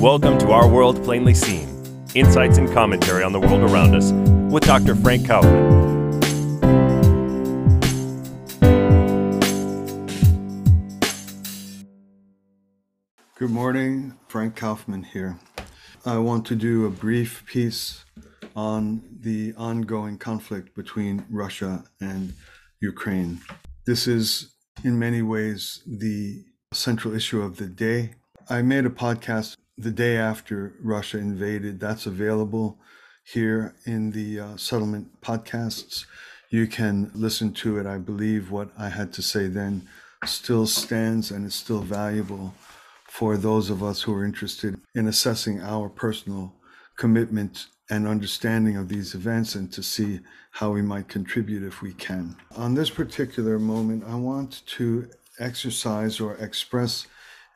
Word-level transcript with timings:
Welcome 0.00 0.38
to 0.38 0.52
Our 0.52 0.68
World 0.68 1.02
Plainly 1.02 1.34
Seen 1.34 1.68
insights 2.14 2.56
and 2.56 2.72
commentary 2.72 3.24
on 3.24 3.32
the 3.32 3.40
world 3.40 3.68
around 3.68 3.96
us 3.96 4.12
with 4.52 4.62
Dr. 4.62 4.94
Frank 4.94 5.26
Kaufman. 5.26 6.20
Good 13.34 13.50
morning, 13.50 14.16
Frank 14.28 14.54
Kaufman 14.54 15.02
here. 15.02 15.36
I 16.06 16.18
want 16.18 16.46
to 16.46 16.54
do 16.54 16.86
a 16.86 16.90
brief 16.90 17.44
piece 17.46 18.04
on 18.54 19.02
the 19.18 19.52
ongoing 19.56 20.16
conflict 20.16 20.76
between 20.76 21.26
Russia 21.28 21.82
and 22.00 22.34
Ukraine. 22.78 23.40
This 23.84 24.06
is, 24.06 24.54
in 24.84 24.96
many 24.96 25.22
ways, 25.22 25.82
the 25.84 26.44
central 26.72 27.16
issue 27.16 27.42
of 27.42 27.56
the 27.56 27.66
day. 27.66 28.14
I 28.48 28.62
made 28.62 28.86
a 28.86 28.90
podcast 28.90 29.56
the 29.78 29.90
day 29.92 30.16
after 30.16 30.74
Russia 30.82 31.18
invaded. 31.18 31.78
That's 31.78 32.06
available 32.06 32.78
here 33.24 33.74
in 33.84 34.10
the 34.10 34.40
uh, 34.40 34.56
settlement 34.56 35.20
podcasts. 35.20 36.04
You 36.50 36.66
can 36.66 37.10
listen 37.14 37.52
to 37.54 37.78
it. 37.78 37.86
I 37.86 37.98
believe 37.98 38.50
what 38.50 38.70
I 38.76 38.88
had 38.88 39.12
to 39.14 39.22
say 39.22 39.46
then 39.46 39.88
still 40.24 40.66
stands 40.66 41.30
and 41.30 41.46
is 41.46 41.54
still 41.54 41.80
valuable 41.80 42.54
for 43.04 43.36
those 43.36 43.70
of 43.70 43.82
us 43.82 44.02
who 44.02 44.14
are 44.14 44.24
interested 44.24 44.80
in 44.94 45.06
assessing 45.06 45.62
our 45.62 45.88
personal 45.88 46.52
commitment 46.96 47.66
and 47.90 48.06
understanding 48.06 48.76
of 48.76 48.88
these 48.88 49.14
events 49.14 49.54
and 49.54 49.72
to 49.72 49.82
see 49.82 50.20
how 50.50 50.70
we 50.72 50.82
might 50.82 51.08
contribute 51.08 51.62
if 51.62 51.80
we 51.80 51.92
can. 51.94 52.36
On 52.56 52.74
this 52.74 52.90
particular 52.90 53.58
moment, 53.58 54.04
I 54.06 54.16
want 54.16 54.66
to 54.66 55.08
exercise 55.38 56.20
or 56.20 56.34
express 56.36 57.06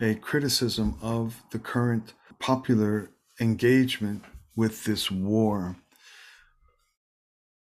a 0.01 0.15
criticism 0.15 0.97
of 1.03 1.43
the 1.51 1.59
current 1.59 2.15
popular 2.43 3.09
engagement 3.41 4.25
with 4.57 4.85
this 4.85 5.11
war. 5.11 5.77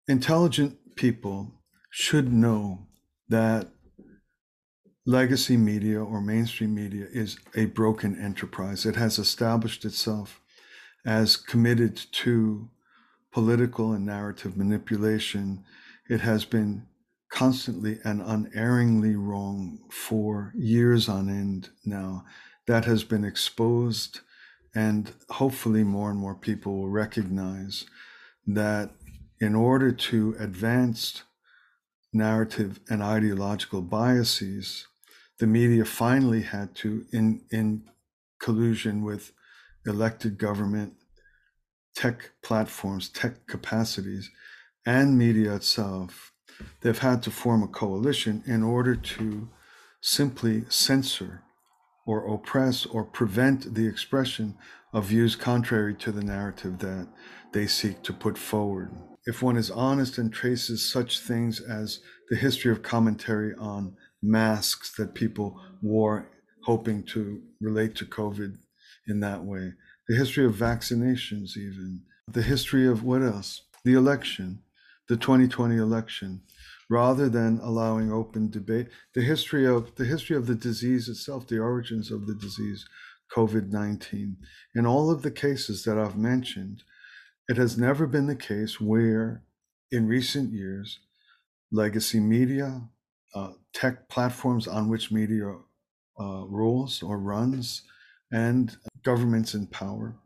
Intelligent 0.09 0.97
people 0.97 1.53
should 1.91 2.33
know 2.33 2.89
that 3.29 3.69
legacy 5.07 5.57
media 5.57 6.03
or 6.03 6.21
mainstream 6.21 6.75
media 6.75 7.07
is 7.13 7.39
a 7.55 7.67
broken 7.67 8.21
enterprise. 8.21 8.85
It 8.85 8.97
has 8.97 9.17
established 9.17 9.85
itself 9.85 10.41
as 11.07 11.37
committed 11.37 11.97
to 12.25 12.69
political 13.31 13.93
and 13.93 14.05
narrative 14.05 14.57
manipulation. 14.57 15.65
It 16.11 16.21
has 16.21 16.45
been 16.45 16.87
constantly 17.31 18.01
and 18.05 18.21
unerringly 18.23 19.15
wrong 19.15 19.79
for 19.91 20.53
years 20.57 21.09
on 21.09 21.29
end 21.29 21.71
now. 21.85 22.25
That 22.67 22.87
has 22.87 23.05
been 23.05 23.25
exposed, 23.25 24.21
and 24.75 25.13
hopefully, 25.31 25.85
more 25.85 26.11
and 26.11 26.19
more 26.19 26.35
people 26.35 26.77
will 26.77 26.89
recognize 26.89 27.87
that 28.47 28.91
in 29.41 29.55
order 29.55 29.93
to 29.93 30.35
advance 30.39 31.23
narrative 32.13 32.81
and 32.89 33.03
ideological 33.03 33.83
biases, 33.83 34.87
the 35.39 35.47
media 35.47 35.85
finally 35.85 36.43
had 36.43 36.75
to, 36.77 37.05
in, 37.13 37.43
in 37.51 37.83
collusion 38.39 39.03
with 39.03 39.33
elected 39.87 40.39
government, 40.39 40.95
tech 41.95 42.31
platforms, 42.43 43.09
tech 43.09 43.47
capacities, 43.47 44.31
and 44.87 45.19
media 45.19 45.55
itself, 45.55 46.33
they've 46.81 46.99
had 46.99 47.23
to 47.23 47.31
form 47.31 47.63
a 47.63 47.69
coalition 47.69 48.43
in 48.47 48.63
order 48.63 48.95
to 48.95 49.49
simply 50.01 50.65
censor 50.69 51.43
or 52.07 52.33
oppress 52.33 52.87
or 52.87 53.05
prevent 53.05 53.75
the 53.75 53.87
expression 53.87 54.57
of 54.93 55.07
views 55.07 55.37
contrary 55.37 55.95
to 55.95 56.13
the 56.13 56.23
narrative 56.23 56.79
that 56.79 57.09
they 57.53 57.67
seek 57.67 58.03
to 58.03 58.13
put 58.13 58.39
forward. 58.39 58.91
If 59.27 59.43
one 59.43 59.57
is 59.57 59.71
honest 59.71 60.19
and 60.19 60.33
traces 60.33 60.91
such 60.91 61.21
things 61.21 61.61
as 61.61 62.01
the 62.29 62.37
history 62.37 62.71
of 62.71 62.83
commentary 62.83 63.55
on 63.55 63.97
masks 64.23 64.95
that 64.97 65.15
people 65.15 65.61
wore 65.83 66.31
hoping 66.65 67.03
to 67.05 67.43
relate 67.61 67.95
to 67.97 68.05
COVID 68.05 68.57
in 69.07 69.21
that 69.21 69.45
way, 69.45 69.73
the 70.09 70.17
history 70.17 70.45
of 70.45 70.55
vaccinations, 70.55 71.57
even 71.57 72.03
the 72.29 72.43
history 72.43 72.87
of 72.87 73.03
what 73.03 73.23
else? 73.23 73.63
The 73.85 73.95
election, 73.95 74.61
the 75.09 75.17
2020 75.17 75.77
election, 75.77 76.43
rather 76.91 77.29
than 77.29 77.61
allowing 77.63 78.13
open 78.13 78.51
debate, 78.51 78.89
the 79.15 79.23
history 79.23 79.67
of 79.67 79.95
the 79.97 80.05
history 80.05 80.37
of 80.37 80.47
the 80.47 80.55
disease 80.55 81.09
itself, 81.09 81.47
the 81.47 81.59
origins 81.59 82.11
of 82.11 82.27
the 82.27 82.35
disease, 82.35 82.87
COVID-19. 83.35 84.37
In 84.75 84.87
all 84.87 85.11
of 85.11 85.23
the 85.23 85.31
cases 85.31 85.85
that 85.85 85.99
I've 85.99 86.17
mentioned, 86.17 86.83
it 87.49 87.57
has 87.57 87.77
never 87.77 88.07
been 88.07 88.27
the 88.27 88.37
case 88.37 88.81
where, 88.81 89.43
in 89.91 90.07
recent 90.07 90.53
years, 90.53 91.01
legacy 91.71 92.21
media, 92.21 92.89
uh, 93.35 93.53
tech 93.73 94.09
platforms 94.09 94.69
on 94.69 94.89
which 94.89 95.11
media 95.11 95.57
uh, 96.21 96.45
rules 96.47 97.03
or 97.03 97.19
runs, 97.19 97.83
and 98.31 98.77
governments 99.03 99.55
in 99.55 99.67
power 99.67 100.17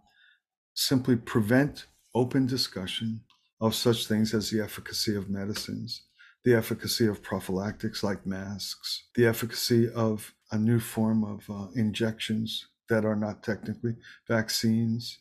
simply 0.74 1.16
prevent 1.16 1.86
open 2.14 2.46
discussion 2.46 3.20
of 3.60 3.74
such 3.74 4.06
things 4.06 4.32
as 4.32 4.50
the 4.50 4.60
efficacy 4.60 5.16
of 5.16 5.28
medicines, 5.28 6.02
the 6.44 6.54
efficacy 6.54 7.06
of 7.06 7.22
prophylactics 7.22 8.02
like 8.02 8.26
masks, 8.26 9.04
the 9.14 9.26
efficacy 9.26 9.88
of 9.90 10.32
a 10.50 10.58
new 10.58 10.78
form 10.78 11.24
of 11.24 11.48
uh, 11.50 11.68
injections 11.74 12.66
that 12.88 13.04
are 13.04 13.16
not 13.16 13.42
technically 13.42 13.96
vaccines, 14.26 15.18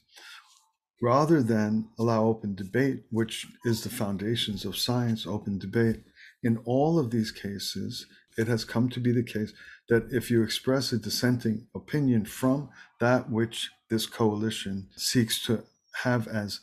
rather 1.01 1.44
than 1.44 1.89
allow 2.00 2.25
open 2.25 2.56
debate, 2.56 3.03
which 3.11 3.47
is 3.66 3.83
the 3.83 3.89
foundations 3.89 4.66
of 4.66 4.77
science, 4.77 5.27
open 5.27 5.59
debate. 5.59 6.03
In 6.44 6.57
all 6.66 6.97
of 6.97 7.11
these 7.11 7.31
cases, 7.31 8.06
it 8.38 8.47
has 8.47 8.63
come 8.63 8.89
to 8.89 9.00
be 9.00 9.11
the 9.11 9.23
case 9.23 9.53
that 9.89 10.07
if 10.11 10.29
you 10.29 10.44
express 10.44 10.91
a 10.91 10.97
dissenting 10.97 11.67
opinion 11.75 12.25
from 12.25 12.69
that 13.00 13.29
which 13.29 13.69
this 13.89 14.06
coalition 14.06 14.88
seeks 14.95 15.44
to 15.45 15.63
have 16.03 16.27
as 16.27 16.59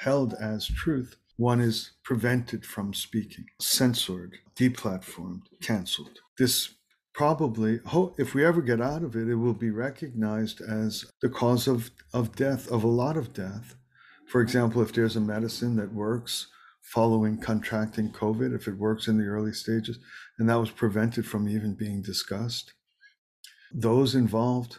held 0.00 0.34
as 0.34 0.66
truth, 0.66 1.16
one 1.36 1.60
is 1.60 1.92
prevented 2.02 2.64
from 2.64 2.94
speaking, 2.94 3.44
censored, 3.60 4.36
deplatformed, 4.58 5.42
canceled. 5.60 6.18
This 6.38 6.74
probably, 7.14 7.80
if 8.18 8.34
we 8.34 8.44
ever 8.44 8.62
get 8.62 8.80
out 8.80 9.02
of 9.02 9.16
it, 9.16 9.28
it 9.28 9.34
will 9.34 9.54
be 9.54 9.70
recognized 9.70 10.60
as 10.60 11.04
the 11.22 11.28
cause 11.28 11.66
of, 11.66 11.90
of 12.12 12.34
death, 12.36 12.70
of 12.70 12.84
a 12.84 12.88
lot 12.88 13.16
of 13.16 13.32
death. 13.32 13.74
For 14.28 14.40
example, 14.40 14.82
if 14.82 14.92
there's 14.92 15.16
a 15.16 15.20
medicine 15.20 15.76
that 15.76 15.94
works 15.94 16.48
following 16.82 17.38
contracting 17.38 18.10
COVID, 18.12 18.54
if 18.54 18.68
it 18.68 18.78
works 18.78 19.08
in 19.08 19.18
the 19.18 19.24
early 19.24 19.52
stages, 19.52 19.98
and 20.38 20.48
that 20.48 20.60
was 20.60 20.70
prevented 20.70 21.26
from 21.26 21.48
even 21.48 21.74
being 21.74 22.02
discussed, 22.02 22.72
those 23.72 24.14
involved 24.14 24.78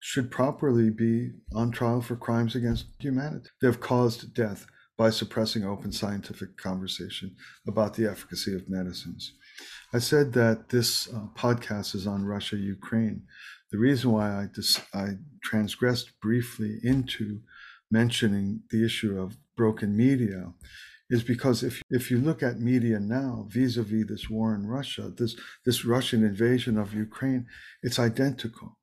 should 0.00 0.30
properly 0.30 0.90
be 0.90 1.32
on 1.54 1.72
trial 1.72 2.00
for 2.00 2.16
crimes 2.16 2.54
against 2.54 2.86
humanity. 2.98 3.48
They've 3.60 3.80
caused 3.80 4.32
death 4.34 4.66
by 4.98 5.10
suppressing 5.10 5.64
open 5.64 5.92
scientific 5.92 6.56
conversation 6.56 7.36
about 7.68 7.94
the 7.94 8.10
efficacy 8.10 8.54
of 8.54 8.68
medicines. 8.68 9.32
I 9.94 10.00
said 10.00 10.32
that 10.32 10.68
this 10.68 11.08
uh, 11.08 11.28
podcast 11.34 11.94
is 11.94 12.06
on 12.06 12.24
Russia 12.26 12.56
Ukraine. 12.56 13.22
The 13.70 13.78
reason 13.78 14.10
why 14.10 14.28
I, 14.30 14.48
dis- 14.52 14.80
I 14.92 15.10
transgressed 15.42 16.20
briefly 16.20 16.80
into 16.82 17.40
mentioning 17.90 18.62
the 18.70 18.84
issue 18.84 19.18
of 19.18 19.38
broken 19.56 19.96
media 19.96 20.52
is 21.10 21.22
because 21.22 21.62
if 21.62 21.82
if 21.88 22.10
you 22.10 22.18
look 22.18 22.42
at 22.42 22.60
media 22.60 23.00
now 23.00 23.46
vis-a-vis 23.48 24.06
this 24.08 24.28
war 24.28 24.54
in 24.54 24.66
Russia, 24.66 25.10
this 25.16 25.36
this 25.64 25.84
Russian 25.84 26.22
invasion 26.22 26.76
of 26.76 26.92
Ukraine, 26.92 27.46
it's 27.82 27.98
identical. 27.98 28.76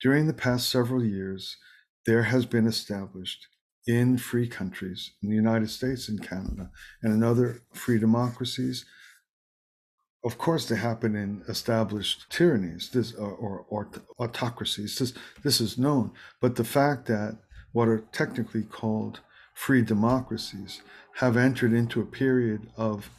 During 0.00 0.26
the 0.26 0.32
past 0.46 0.70
several 0.70 1.04
years, 1.04 1.58
there 2.06 2.22
has 2.22 2.46
been 2.46 2.66
established 2.66 3.46
in 3.86 4.18
free 4.18 4.48
countries, 4.48 5.12
in 5.22 5.30
the 5.30 5.36
United 5.36 5.70
States 5.70 6.08
and 6.08 6.26
Canada, 6.26 6.70
and 7.02 7.12
in 7.12 7.22
other 7.22 7.62
free 7.72 7.98
democracies. 7.98 8.84
Of 10.22 10.36
course, 10.36 10.68
they 10.68 10.76
happen 10.76 11.16
in 11.16 11.42
established 11.48 12.30
tyrannies 12.30 12.90
this, 12.90 13.14
or, 13.14 13.32
or, 13.32 13.66
or 13.70 13.88
autocracies. 14.18 14.98
This, 14.98 15.14
this 15.42 15.60
is 15.60 15.78
known. 15.78 16.12
But 16.40 16.56
the 16.56 16.64
fact 16.64 17.06
that 17.06 17.38
what 17.72 17.88
are 17.88 18.04
technically 18.12 18.64
called 18.64 19.20
free 19.54 19.82
democracies 19.82 20.82
have 21.16 21.36
entered 21.36 21.72
into 21.72 22.00
a 22.00 22.06
period 22.06 22.68
of 22.76 23.10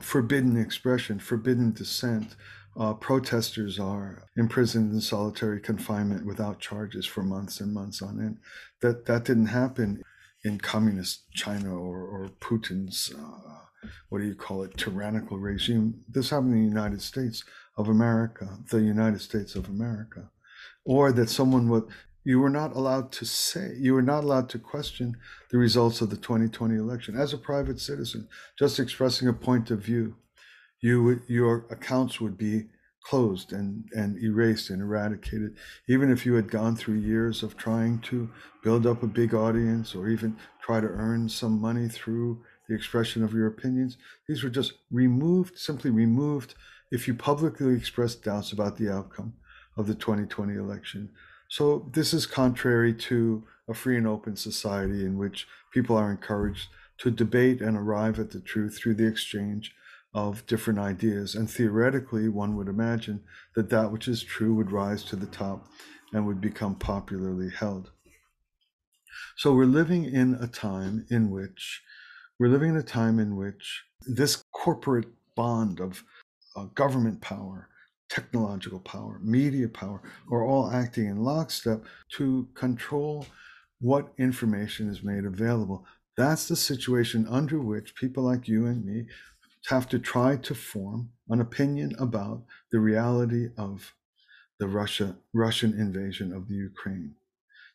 forbidden 0.00 0.56
expression, 0.56 1.18
forbidden 1.18 1.72
dissent. 1.72 2.36
Uh, 2.78 2.94
protesters 2.94 3.78
are 3.78 4.22
imprisoned 4.36 4.92
in 4.92 5.00
solitary 5.00 5.60
confinement 5.60 6.24
without 6.24 6.60
charges 6.60 7.04
for 7.04 7.22
months 7.22 7.60
and 7.60 7.74
months 7.74 8.00
on 8.00 8.20
end. 8.20 8.38
That 8.80 9.06
that 9.06 9.24
didn't 9.24 9.46
happen 9.46 10.02
in 10.44 10.58
communist 10.58 11.30
China 11.32 11.74
or, 11.74 12.02
or 12.02 12.30
Putin's 12.40 13.12
uh, 13.12 13.88
what 14.08 14.20
do 14.20 14.26
you 14.26 14.34
call 14.34 14.62
it 14.62 14.76
tyrannical 14.76 15.38
regime. 15.38 16.00
This 16.08 16.30
happened 16.30 16.54
in 16.54 16.62
the 16.62 16.68
United 16.68 17.02
States 17.02 17.44
of 17.76 17.88
America, 17.88 18.58
the 18.70 18.80
United 18.80 19.20
States 19.20 19.54
of 19.56 19.68
America, 19.68 20.30
or 20.84 21.12
that 21.12 21.30
someone 21.30 21.68
would 21.68 21.84
You 22.22 22.38
were 22.40 22.50
not 22.50 22.76
allowed 22.76 23.12
to 23.12 23.24
say, 23.24 23.74
you 23.78 23.94
were 23.94 24.02
not 24.02 24.24
allowed 24.24 24.50
to 24.50 24.58
question 24.58 25.16
the 25.50 25.58
results 25.58 26.02
of 26.02 26.10
the 26.10 26.16
2020 26.16 26.76
election. 26.76 27.16
As 27.16 27.32
a 27.32 27.38
private 27.38 27.80
citizen, 27.80 28.28
just 28.58 28.78
expressing 28.78 29.26
a 29.28 29.32
point 29.32 29.70
of 29.70 29.80
view, 29.80 30.16
you 30.80 31.20
your 31.26 31.66
accounts 31.70 32.20
would 32.20 32.38
be 32.38 32.66
closed 33.02 33.52
and, 33.52 33.88
and 33.92 34.22
erased 34.22 34.70
and 34.70 34.82
eradicated. 34.82 35.56
Even 35.88 36.10
if 36.10 36.26
you 36.26 36.34
had 36.34 36.50
gone 36.50 36.76
through 36.76 36.94
years 36.94 37.42
of 37.42 37.56
trying 37.56 37.98
to 38.00 38.30
build 38.62 38.86
up 38.86 39.02
a 39.02 39.06
big 39.06 39.34
audience 39.34 39.94
or 39.94 40.08
even 40.08 40.36
try 40.62 40.80
to 40.80 40.86
earn 40.86 41.28
some 41.28 41.60
money 41.60 41.88
through 41.88 42.42
the 42.68 42.74
expression 42.74 43.24
of 43.24 43.32
your 43.32 43.46
opinions, 43.46 43.96
these 44.28 44.44
were 44.44 44.50
just 44.50 44.74
removed, 44.90 45.58
simply 45.58 45.90
removed 45.90 46.54
if 46.90 47.08
you 47.08 47.14
publicly 47.14 47.74
expressed 47.74 48.22
doubts 48.22 48.52
about 48.52 48.76
the 48.76 48.92
outcome 48.92 49.32
of 49.76 49.86
the 49.86 49.94
2020 49.94 50.54
election. 50.54 51.08
So 51.48 51.90
this 51.92 52.12
is 52.12 52.26
contrary 52.26 52.94
to 52.94 53.44
a 53.68 53.74
free 53.74 53.96
and 53.96 54.06
open 54.06 54.36
society 54.36 55.04
in 55.04 55.16
which 55.16 55.48
people 55.72 55.96
are 55.96 56.10
encouraged 56.10 56.68
to 56.98 57.10
debate 57.10 57.60
and 57.60 57.76
arrive 57.76 58.20
at 58.20 58.30
the 58.30 58.40
truth 58.40 58.76
through 58.76 58.94
the 58.94 59.06
exchange 59.06 59.74
of 60.12 60.46
different 60.46 60.78
ideas. 60.78 61.34
And 61.34 61.48
theoretically, 61.48 62.28
one 62.28 62.56
would 62.56 62.68
imagine 62.68 63.22
that 63.54 63.70
that 63.70 63.92
which 63.92 64.08
is 64.08 64.22
true 64.22 64.54
would 64.54 64.72
rise 64.72 65.04
to 65.04 65.16
the 65.16 65.26
top 65.26 65.68
and 66.12 66.26
would 66.26 66.40
become 66.40 66.74
popularly 66.74 67.50
held. 67.50 67.90
So 69.36 69.54
we're 69.54 69.64
living 69.64 70.04
in 70.04 70.34
a 70.34 70.46
time 70.46 71.06
in 71.10 71.30
which 71.30 71.82
we're 72.38 72.48
living 72.48 72.70
in 72.70 72.76
a 72.76 72.82
time 72.82 73.18
in 73.18 73.36
which 73.36 73.84
this 74.06 74.44
corporate 74.52 75.08
bond 75.36 75.78
of 75.78 76.02
uh, 76.56 76.64
government 76.74 77.20
power, 77.20 77.68
technological 78.08 78.80
power, 78.80 79.20
media 79.22 79.68
power 79.68 80.02
are 80.32 80.42
all 80.42 80.70
acting 80.70 81.06
in 81.06 81.22
lockstep 81.22 81.84
to 82.16 82.48
control 82.54 83.26
what 83.80 84.12
information 84.18 84.88
is 84.88 85.02
made 85.02 85.24
available. 85.24 85.84
That's 86.16 86.48
the 86.48 86.56
situation 86.56 87.26
under 87.28 87.60
which 87.60 87.94
people 87.94 88.24
like 88.24 88.48
you 88.48 88.66
and 88.66 88.84
me 88.84 89.06
have 89.68 89.88
to 89.88 89.98
try 89.98 90.36
to 90.36 90.54
form 90.54 91.10
an 91.28 91.40
opinion 91.40 91.94
about 91.98 92.44
the 92.72 92.80
reality 92.80 93.48
of 93.56 93.94
the 94.58 94.66
Russia 94.66 95.16
Russian 95.32 95.72
invasion 95.78 96.32
of 96.32 96.48
the 96.48 96.54
Ukraine. 96.54 97.14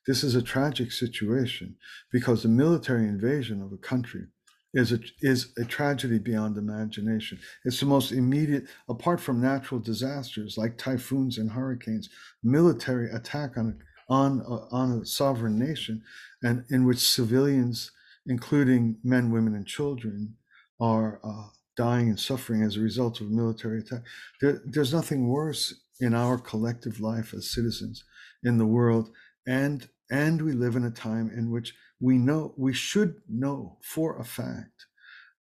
This 0.08 0.24
is 0.24 0.36
a 0.36 0.42
tragic 0.42 0.92
situation 0.92 1.78
because 2.12 2.44
the 2.44 2.50
military 2.50 3.08
invasion 3.08 3.62
of 3.62 3.72
a 3.72 3.78
country 3.78 4.28
is 4.76 4.92
a, 4.92 5.00
is 5.22 5.54
a 5.58 5.64
tragedy 5.64 6.20
beyond 6.20 6.58
imagination. 6.58 7.40
It's 7.64 7.80
the 7.80 7.86
most 7.86 8.12
immediate, 8.12 8.66
apart 8.90 9.20
from 9.20 9.42
natural 9.42 9.80
disasters 9.80 10.58
like 10.58 10.78
typhoons 10.78 11.38
and 11.38 11.50
hurricanes, 11.50 12.10
military 12.44 13.10
attack 13.10 13.58
on 13.58 13.80
a, 14.10 14.14
on 14.14 14.42
a, 14.42 14.76
on 14.76 14.92
a 15.02 15.06
sovereign 15.06 15.58
nation, 15.58 16.04
and 16.44 16.66
in 16.70 16.86
which 16.86 17.00
civilians, 17.00 17.92
including 18.28 18.98
men, 19.04 19.32
women, 19.32 19.56
and 19.56 19.66
children, 19.66 20.36
are 20.80 21.20
uh, 21.24 21.48
dying 21.76 22.10
and 22.10 22.20
suffering 22.20 22.64
as 22.64 22.78
a 22.78 22.82
result 22.82 23.22
of 23.22 23.28
a 23.28 23.32
military 23.32 23.80
attack. 23.80 24.04
There, 24.42 24.62
there's 24.66 24.94
nothing 24.94 25.28
worse 25.28 25.74
in 26.00 26.14
our 26.14 26.38
collective 26.38 27.00
life 27.00 27.34
as 27.34 27.50
citizens 27.50 28.04
in 28.44 28.58
the 28.58 28.66
world, 28.66 29.12
and 29.48 29.88
and 30.10 30.42
we 30.42 30.52
live 30.52 30.76
in 30.76 30.86
a 30.86 30.92
time 30.92 31.32
in 31.36 31.52
which 31.52 31.74
we 32.00 32.18
know 32.18 32.54
we 32.58 32.74
should 32.74 33.22
know 33.28 33.78
for 33.82 34.18
a 34.20 34.26
fact 34.26 34.86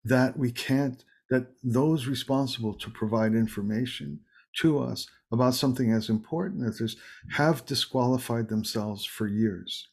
that 0.03 0.37
we 0.37 0.51
can't 0.51 1.03
that 1.29 1.47
those 1.63 2.07
responsible 2.07 2.73
to 2.73 2.89
provide 2.89 3.33
information 3.33 4.19
to 4.57 4.79
us 4.79 5.07
about 5.31 5.53
something 5.53 5.91
as 5.91 6.09
important 6.09 6.65
as 6.67 6.79
this 6.79 6.95
have 7.31 7.65
disqualified 7.65 8.47
themselves 8.47 9.05
for 9.05 9.27
years 9.27 9.87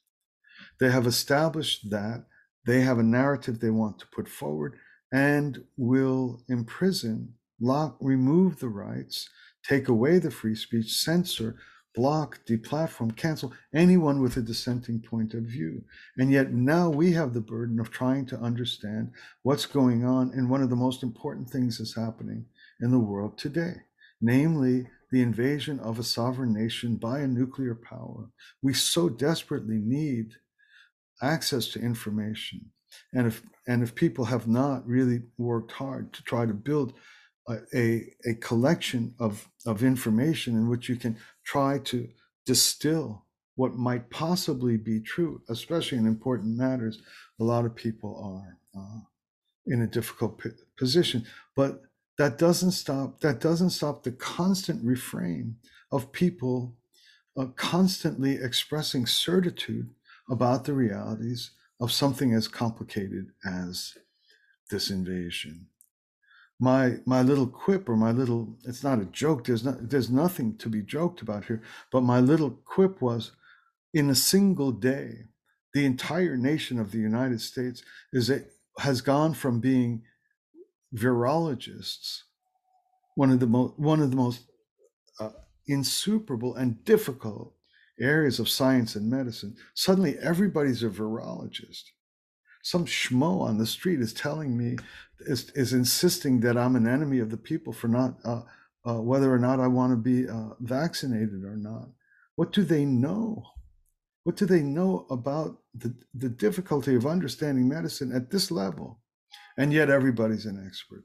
they 0.78 0.90
have 0.90 1.06
established 1.06 1.90
that 1.90 2.24
they 2.64 2.80
have 2.80 2.98
a 2.98 3.02
narrative 3.02 3.58
they 3.58 3.70
want 3.70 3.98
to 3.98 4.06
put 4.14 4.28
forward 4.28 4.74
and 5.12 5.62
will 5.76 6.42
imprison 6.48 7.34
lock 7.60 7.96
remove 8.00 8.58
the 8.58 8.68
rights 8.68 9.28
take 9.62 9.88
away 9.88 10.18
the 10.18 10.30
free 10.30 10.54
speech 10.54 10.92
censor 10.92 11.56
block, 11.94 12.40
deplatform, 12.46 13.14
cancel 13.16 13.52
anyone 13.74 14.20
with 14.20 14.36
a 14.36 14.42
dissenting 14.42 15.00
point 15.00 15.34
of 15.34 15.42
view. 15.42 15.84
And 16.16 16.30
yet 16.30 16.52
now 16.52 16.88
we 16.88 17.12
have 17.12 17.34
the 17.34 17.40
burden 17.40 17.78
of 17.80 17.90
trying 17.90 18.26
to 18.26 18.38
understand 18.38 19.10
what's 19.42 19.66
going 19.66 20.04
on 20.04 20.30
and 20.34 20.48
one 20.48 20.62
of 20.62 20.70
the 20.70 20.76
most 20.76 21.02
important 21.02 21.50
things 21.50 21.78
that's 21.78 21.94
happening 21.94 22.46
in 22.80 22.90
the 22.90 22.98
world 22.98 23.36
today, 23.36 23.74
namely 24.20 24.88
the 25.10 25.22
invasion 25.22 25.78
of 25.80 25.98
a 25.98 26.04
sovereign 26.04 26.54
nation 26.54 26.96
by 26.96 27.20
a 27.20 27.26
nuclear 27.26 27.74
power. 27.74 28.30
We 28.62 28.72
so 28.72 29.08
desperately 29.08 29.76
need 29.76 30.32
access 31.20 31.68
to 31.68 31.80
information. 31.80 32.70
And 33.12 33.26
if 33.26 33.42
and 33.66 33.82
if 33.82 33.94
people 33.94 34.24
have 34.26 34.48
not 34.48 34.86
really 34.86 35.22
worked 35.38 35.72
hard 35.72 36.12
to 36.14 36.22
try 36.24 36.46
to 36.46 36.54
build 36.54 36.94
a, 37.48 38.14
a 38.24 38.34
collection 38.40 39.14
of, 39.18 39.48
of 39.66 39.82
information 39.82 40.54
in 40.54 40.68
which 40.68 40.88
you 40.88 40.96
can 40.96 41.16
try 41.44 41.78
to 41.78 42.08
distill 42.46 43.26
what 43.56 43.74
might 43.74 44.10
possibly 44.10 44.76
be 44.76 45.00
true, 45.00 45.42
especially 45.48 45.98
in 45.98 46.06
important 46.06 46.56
matters. 46.56 47.00
A 47.40 47.44
lot 47.44 47.64
of 47.64 47.74
people 47.74 48.46
are 48.74 48.80
uh, 48.80 49.00
in 49.66 49.82
a 49.82 49.86
difficult 49.86 50.40
position, 50.76 51.26
but 51.54 51.82
that 52.18 52.38
doesn't 52.38 52.72
stop. 52.72 53.20
That 53.20 53.40
doesn't 53.40 53.70
stop 53.70 54.02
the 54.02 54.12
constant 54.12 54.84
refrain 54.84 55.56
of 55.90 56.12
people 56.12 56.76
uh, 57.36 57.46
constantly 57.56 58.34
expressing 58.34 59.06
certitude 59.06 59.90
about 60.30 60.64
the 60.64 60.72
realities 60.72 61.50
of 61.82 61.90
something 61.90 62.32
as 62.32 62.46
complicated 62.46 63.32
as 63.44 63.98
this 64.70 64.88
invasion. 64.88 65.66
My 66.60 66.98
my 67.04 67.22
little 67.22 67.48
quip 67.48 67.88
or 67.88 67.96
my 67.96 68.12
little 68.12 68.56
it's 68.64 68.84
not 68.84 69.00
a 69.00 69.04
joke 69.06 69.44
there's 69.44 69.64
not 69.64 69.90
there's 69.90 70.08
nothing 70.08 70.56
to 70.58 70.68
be 70.68 70.80
joked 70.80 71.22
about 71.22 71.46
here 71.46 71.60
but 71.90 72.02
my 72.02 72.20
little 72.20 72.50
quip 72.50 73.02
was 73.02 73.32
in 73.92 74.08
a 74.08 74.14
single 74.14 74.70
day 74.70 75.24
the 75.74 75.84
entire 75.84 76.36
nation 76.36 76.78
of 76.78 76.92
the 76.92 76.98
united 76.98 77.40
states 77.40 77.82
is 78.12 78.30
a, 78.30 78.44
has 78.78 79.00
gone 79.00 79.34
from 79.34 79.58
being 79.58 80.02
virologists 80.94 82.20
one 83.16 83.32
of 83.32 83.40
the 83.40 83.46
most 83.46 83.76
one 83.76 84.00
of 84.00 84.10
the 84.10 84.16
most 84.16 84.46
uh, 85.18 85.30
insuperable 85.66 86.54
and 86.54 86.84
difficult 86.84 87.54
areas 88.00 88.38
of 88.38 88.48
science 88.48 88.96
and 88.96 89.10
medicine 89.10 89.54
suddenly 89.74 90.18
everybody's 90.18 90.82
a 90.82 90.88
virologist 90.88 91.84
some 92.62 92.86
schmo 92.86 93.40
on 93.40 93.58
the 93.58 93.66
street 93.66 94.00
is 94.00 94.12
telling 94.12 94.56
me 94.56 94.76
is, 95.26 95.50
is 95.50 95.72
insisting 95.72 96.40
that 96.40 96.56
I'm 96.56 96.76
an 96.76 96.86
enemy 96.86 97.18
of 97.18 97.30
the 97.30 97.36
people 97.36 97.72
for 97.72 97.88
not 97.88 98.16
uh, 98.24 98.42
uh, 98.84 99.00
whether 99.00 99.32
or 99.32 99.38
not 99.38 99.60
I 99.60 99.66
want 99.66 99.92
to 99.92 99.96
be 99.96 100.28
uh, 100.28 100.50
vaccinated 100.60 101.44
or 101.44 101.56
not. 101.56 101.88
What 102.36 102.52
do 102.52 102.64
they 102.64 102.84
know? 102.84 103.44
What 104.24 104.36
do 104.36 104.46
they 104.46 104.62
know 104.62 105.06
about 105.10 105.58
the, 105.74 105.94
the 106.14 106.28
difficulty 106.28 106.94
of 106.94 107.06
understanding 107.06 107.68
medicine 107.68 108.12
at 108.12 108.30
this 108.30 108.50
level? 108.50 109.00
And 109.56 109.72
yet 109.72 109.90
everybody's 109.90 110.46
an 110.46 110.64
expert. 110.66 111.04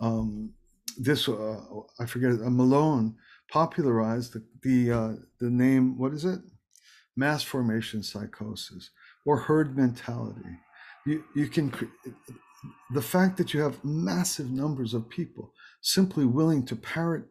Um, 0.00 0.52
this 0.96 1.28
uh, 1.28 1.60
I 1.98 2.06
forget 2.06 2.32
uh, 2.32 2.50
Malone 2.50 3.16
popularized 3.50 4.32
the 4.34 4.44
the, 4.62 4.92
uh, 4.92 5.12
the 5.40 5.50
name. 5.50 5.98
What 5.98 6.12
is 6.12 6.24
it? 6.24 6.40
Mass 7.16 7.42
formation 7.42 8.02
psychosis 8.02 8.90
or 9.26 9.38
herd 9.38 9.76
mentality 9.76 10.58
you, 11.08 11.24
you 11.34 11.48
can 11.48 11.72
the 12.90 13.02
fact 13.02 13.36
that 13.38 13.54
you 13.54 13.60
have 13.60 13.82
massive 13.84 14.50
numbers 14.50 14.94
of 14.94 15.08
people 15.08 15.52
simply 15.80 16.24
willing 16.24 16.64
to 16.66 16.76
parrot 16.76 17.24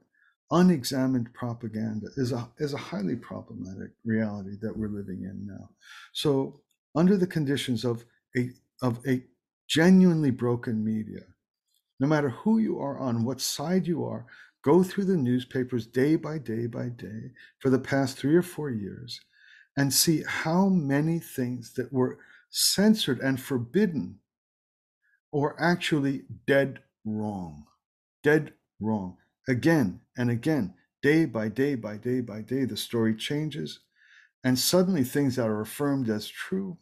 unexamined 0.51 1.31
propaganda 1.33 2.07
is 2.15 2.31
a, 2.31 2.49
is 2.59 2.73
a 2.73 2.77
highly 2.77 3.15
problematic 3.15 3.91
reality 4.05 4.55
that 4.61 4.75
we're 4.75 4.87
living 4.87 5.23
in 5.23 5.45
now. 5.45 5.69
So, 6.13 6.61
under 6.95 7.17
the 7.17 7.27
conditions 7.27 7.83
of 7.83 8.05
a, 8.37 8.51
of 8.81 8.99
a 9.05 9.23
genuinely 9.67 10.31
broken 10.31 10.83
media, 10.83 11.23
no 11.99 12.07
matter 12.07 12.29
who 12.29 12.59
you 12.59 12.79
are 12.79 12.97
on, 12.97 13.25
what 13.25 13.41
side 13.41 13.85
you 13.85 14.05
are, 14.05 14.25
go 14.67 14.83
through 14.83 15.05
the 15.05 15.15
newspapers 15.15 15.87
day 15.87 16.17
by 16.17 16.37
day 16.37 16.67
by 16.67 16.89
day 16.89 17.31
for 17.59 17.69
the 17.69 17.79
past 17.79 18.17
three 18.17 18.35
or 18.35 18.41
four 18.41 18.69
years 18.69 19.21
and 19.77 19.93
see 19.93 20.21
how 20.27 20.67
many 20.67 21.19
things 21.19 21.71
that 21.75 21.93
were 21.93 22.19
censored 22.49 23.17
and 23.21 23.39
forbidden 23.39 24.19
or 25.31 25.55
actually 25.57 26.23
dead 26.45 26.79
wrong. 27.05 27.63
Dead 28.23 28.51
wrong. 28.81 29.15
Again 29.47 30.01
and 30.17 30.29
again, 30.29 30.73
day 31.01 31.23
by 31.23 31.47
day 31.47 31.75
by 31.75 31.95
day 31.95 32.19
by 32.19 32.41
day, 32.41 32.65
the 32.65 32.75
story 32.75 33.15
changes. 33.15 33.79
And 34.43 34.59
suddenly, 34.59 35.05
things 35.05 35.37
that 35.37 35.47
are 35.47 35.61
affirmed 35.61 36.09
as 36.09 36.27
true 36.27 36.77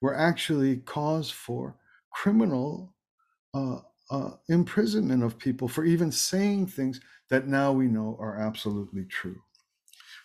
were 0.00 0.18
actually 0.18 0.78
cause 0.78 1.30
for 1.30 1.76
criminal 2.12 2.94
uh, 3.54 3.78
uh, 4.10 4.30
imprisonment 4.48 5.22
of 5.22 5.38
people 5.38 5.68
for 5.68 5.84
even 5.84 6.10
saying 6.10 6.66
things 6.66 7.00
that 7.30 7.46
now 7.46 7.72
we 7.72 7.86
know 7.86 8.16
are 8.20 8.36
absolutely 8.36 9.04
true. 9.04 9.42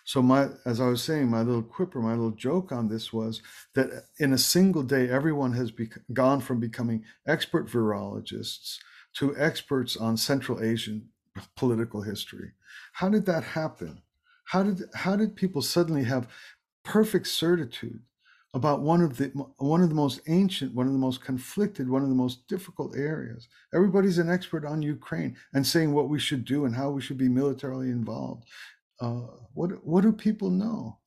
So 0.04 0.20
my, 0.20 0.48
as 0.66 0.80
I 0.80 0.88
was 0.88 1.02
saying, 1.02 1.28
my 1.28 1.40
little 1.40 1.62
quipper, 1.62 2.00
my 2.00 2.10
little 2.10 2.30
joke 2.30 2.72
on 2.72 2.88
this 2.88 3.12
was 3.12 3.40
that 3.74 4.04
in 4.18 4.34
a 4.34 4.38
single 4.38 4.82
day, 4.82 5.08
everyone 5.08 5.54
has 5.54 5.72
gone 6.12 6.40
from 6.40 6.60
becoming 6.60 7.04
expert 7.26 7.68
virologists 7.68 8.78
to 9.14 9.34
experts 9.38 9.96
on 9.96 10.16
Central 10.18 10.62
Asian 10.62 11.08
political 11.56 12.02
history. 12.02 12.52
How 12.92 13.08
did 13.08 13.24
that 13.26 13.44
happen? 13.44 14.02
How 14.44 14.62
did 14.62 14.82
how 14.94 15.16
did 15.16 15.36
people 15.36 15.62
suddenly 15.62 16.04
have 16.04 16.28
perfect 16.82 17.26
certitude 17.26 18.02
about 18.54 18.80
one 18.80 19.02
of 19.02 19.16
the 19.16 19.26
one 19.58 19.82
of 19.82 19.88
the 19.88 19.94
most 19.94 20.20
ancient, 20.28 20.74
one 20.74 20.86
of 20.86 20.92
the 20.92 20.98
most 20.98 21.22
conflicted, 21.22 21.88
one 21.88 22.02
of 22.02 22.08
the 22.08 22.14
most 22.14 22.46
difficult 22.48 22.96
areas? 22.96 23.48
Everybody's 23.74 24.18
an 24.18 24.30
expert 24.30 24.64
on 24.64 24.80
Ukraine 24.80 25.36
and 25.52 25.66
saying 25.66 25.92
what 25.92 26.08
we 26.08 26.18
should 26.18 26.44
do 26.44 26.64
and 26.64 26.74
how 26.74 26.90
we 26.90 27.02
should 27.02 27.18
be 27.18 27.28
militarily 27.28 27.90
involved. 27.90 28.44
Uh, 29.00 29.26
what 29.52 29.84
what 29.84 30.02
do 30.02 30.12
people 30.12 30.50
know? 30.50 30.98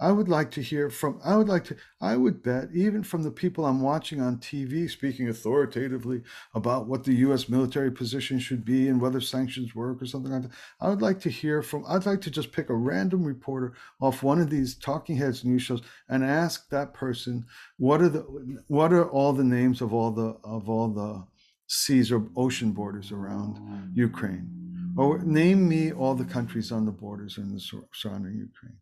I 0.00 0.12
would 0.12 0.30
like 0.30 0.50
to 0.52 0.62
hear 0.62 0.88
from, 0.88 1.20
I 1.22 1.36
would 1.36 1.48
like 1.48 1.64
to, 1.64 1.76
I 2.00 2.16
would 2.16 2.42
bet, 2.42 2.70
even 2.72 3.02
from 3.02 3.22
the 3.22 3.30
people 3.30 3.66
I'm 3.66 3.82
watching 3.82 4.18
on 4.22 4.38
TV 4.38 4.88
speaking 4.88 5.28
authoritatively 5.28 6.22
about 6.54 6.86
what 6.86 7.04
the 7.04 7.12
US 7.16 7.50
military 7.50 7.92
position 7.92 8.38
should 8.38 8.64
be 8.64 8.88
and 8.88 8.98
whether 8.98 9.20
sanctions 9.20 9.74
work 9.74 10.00
or 10.00 10.06
something 10.06 10.32
like 10.32 10.42
that. 10.42 10.52
I 10.80 10.88
would 10.88 11.02
like 11.02 11.20
to 11.20 11.28
hear 11.28 11.60
from, 11.60 11.84
I'd 11.86 12.06
like 12.06 12.22
to 12.22 12.30
just 12.30 12.50
pick 12.50 12.70
a 12.70 12.74
random 12.74 13.24
reporter 13.24 13.74
off 14.00 14.22
one 14.22 14.40
of 14.40 14.48
these 14.48 14.74
talking 14.74 15.16
heads 15.16 15.44
news 15.44 15.62
shows 15.62 15.82
and 16.08 16.24
ask 16.24 16.70
that 16.70 16.94
person, 16.94 17.44
what 17.76 18.00
are 18.00 18.08
the, 18.08 18.20
what 18.68 18.94
are 18.94 19.08
all 19.10 19.34
the 19.34 19.44
names 19.44 19.82
of 19.82 19.92
all 19.92 20.10
the, 20.10 20.34
of 20.42 20.70
all 20.70 20.88
the 20.88 21.22
seas 21.66 22.10
or 22.10 22.26
ocean 22.36 22.72
borders 22.72 23.12
around 23.12 23.58
mm. 23.58 23.94
Ukraine? 23.94 24.48
Or 24.96 25.18
name 25.18 25.68
me 25.68 25.92
all 25.92 26.14
the 26.14 26.24
countries 26.24 26.72
on 26.72 26.86
the 26.86 26.90
borders 26.90 27.36
in 27.36 27.52
the 27.52 27.60
surrounding 27.92 28.34
Ukraine 28.34 28.78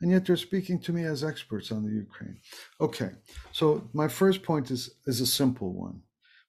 and 0.00 0.10
yet 0.10 0.24
they're 0.24 0.36
speaking 0.36 0.78
to 0.80 0.92
me 0.92 1.04
as 1.04 1.22
experts 1.22 1.70
on 1.70 1.84
the 1.84 1.92
Ukraine. 1.92 2.38
Okay, 2.80 3.10
so 3.52 3.88
my 3.92 4.08
first 4.08 4.42
point 4.42 4.70
is, 4.70 4.90
is 5.06 5.20
a 5.20 5.26
simple 5.26 5.72
one. 5.72 6.02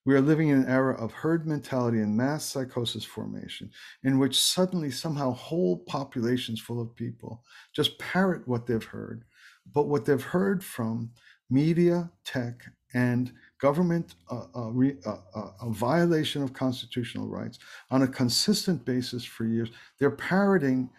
We 0.04 0.14
are 0.14 0.20
living 0.20 0.48
in 0.48 0.58
an 0.58 0.68
era 0.68 0.96
of 0.96 1.12
herd 1.12 1.46
mentality 1.46 1.98
and 1.98 2.16
mass 2.16 2.44
psychosis 2.44 3.04
formation, 3.04 3.70
in 4.02 4.18
which 4.18 4.40
suddenly, 4.40 4.90
somehow, 4.90 5.32
whole 5.32 5.78
populations 5.78 6.60
full 6.60 6.80
of 6.80 6.96
people 6.96 7.44
just 7.72 7.98
parrot 7.98 8.48
what 8.48 8.66
they've 8.66 8.82
heard, 8.82 9.24
but 9.72 9.86
what 9.86 10.04
they've 10.04 10.22
heard 10.22 10.64
from 10.64 11.10
media, 11.48 12.10
tech, 12.24 12.64
and 12.94 13.32
government, 13.60 14.16
uh, 14.28 14.44
uh, 14.54 14.70
uh, 15.06 15.16
uh 15.36 15.50
a 15.60 15.70
violation 15.70 16.42
of 16.42 16.52
constitutional 16.52 17.28
rights 17.28 17.60
on 17.90 18.02
a 18.02 18.08
consistent 18.08 18.84
basis 18.84 19.24
for 19.24 19.44
years. 19.44 19.70
They're 19.98 20.10
parroting 20.10 20.90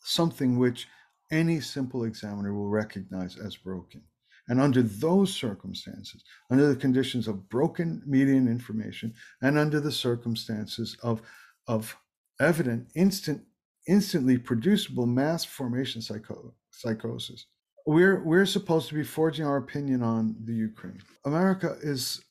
something 0.00 0.58
which 0.58 0.86
any 1.34 1.60
simple 1.60 2.04
examiner 2.04 2.54
will 2.54 2.68
recognize 2.68 3.36
as 3.36 3.56
broken. 3.56 4.02
And 4.48 4.60
under 4.60 4.82
those 4.82 5.34
circumstances, 5.34 6.22
under 6.50 6.68
the 6.68 6.76
conditions 6.76 7.26
of 7.26 7.48
broken 7.48 8.02
median 8.06 8.46
information, 8.46 9.14
and 9.42 9.58
under 9.58 9.80
the 9.80 9.92
circumstances 9.92 10.96
of, 11.02 11.22
of 11.66 11.96
evident, 12.40 12.88
instant, 12.94 13.42
instantly 13.88 14.38
producible 14.38 15.06
mass 15.06 15.44
formation 15.44 16.02
psycho- 16.02 16.54
psychosis, 16.70 17.46
we're, 17.86 18.22
we're 18.22 18.46
supposed 18.46 18.88
to 18.88 18.94
be 18.94 19.02
forging 19.02 19.46
our 19.46 19.56
opinion 19.56 20.02
on 20.02 20.36
the 20.44 20.54
Ukraine. 20.54 21.00
America 21.24 21.76
is 21.82 22.22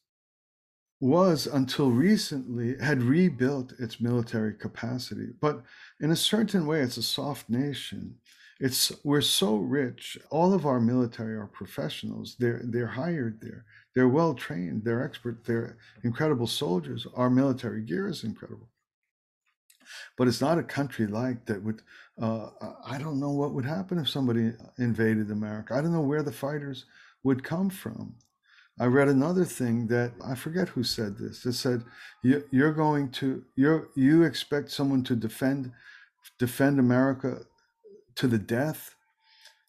was 1.00 1.48
until 1.48 1.92
recently 1.92 2.78
had 2.80 3.04
rebuilt 3.04 3.74
its 3.78 4.00
military 4.00 4.54
capacity 4.54 5.28
but 5.42 5.62
in 6.00 6.12
a 6.12 6.16
certain 6.16 6.66
way 6.66 6.80
it's 6.80 6.96
a 6.96 7.04
soft 7.04 7.50
nation 7.50 8.16
it's 8.64 8.94
we're 9.04 9.20
so 9.20 9.58
rich. 9.58 10.18
All 10.30 10.54
of 10.54 10.66
our 10.66 10.80
military 10.80 11.36
are 11.36 11.48
professionals. 11.48 12.38
They're 12.40 12.62
they're 12.64 12.88
hired 12.88 13.42
there. 13.42 13.66
They're 13.94 14.08
well 14.08 14.34
trained. 14.34 14.86
They're 14.86 15.04
expert. 15.04 15.44
They're 15.44 15.78
incredible 16.06 16.48
soldiers. 16.48 17.06
Our 17.14 17.30
military 17.30 17.82
gear 17.82 18.08
is 18.08 18.24
incredible. 18.24 18.70
But 20.18 20.30
it's 20.30 20.40
not 20.40 20.60
a 20.60 20.64
country 20.64 21.08
like 21.08 21.46
that 21.46 21.62
would 21.62 21.82
uh, 22.22 22.52
i 22.86 22.98
don't 22.98 23.20
know 23.20 23.32
what 23.32 23.54
would 23.54 23.66
happen 23.66 23.98
if 23.98 24.08
somebody 24.08 24.54
invaded 24.78 25.30
america. 25.30 25.74
I 25.74 25.82
don't 25.82 25.92
know 25.92 26.10
where 26.12 26.24
the 26.24 26.32
fighters 26.32 26.86
would 27.24 27.44
come 27.44 27.70
from. 27.70 28.16
I 28.80 28.86
read 28.86 29.10
another 29.10 29.44
thing 29.44 29.88
that 29.88 30.14
i 30.24 30.36
forget 30.36 30.70
who 30.70 30.84
said 30.84 31.18
this 31.18 31.44
that 31.44 31.54
said 31.54 31.84
you, 32.24 32.46
you're 32.52 32.80
going 32.86 33.12
to 33.20 33.44
you 33.58 33.90
you 33.96 34.24
expect 34.24 34.72
someone 34.72 35.04
to 35.04 35.18
defend 35.18 35.72
defend 36.40 36.80
america 36.80 37.42
to 38.16 38.28
the 38.28 38.38
death, 38.38 38.96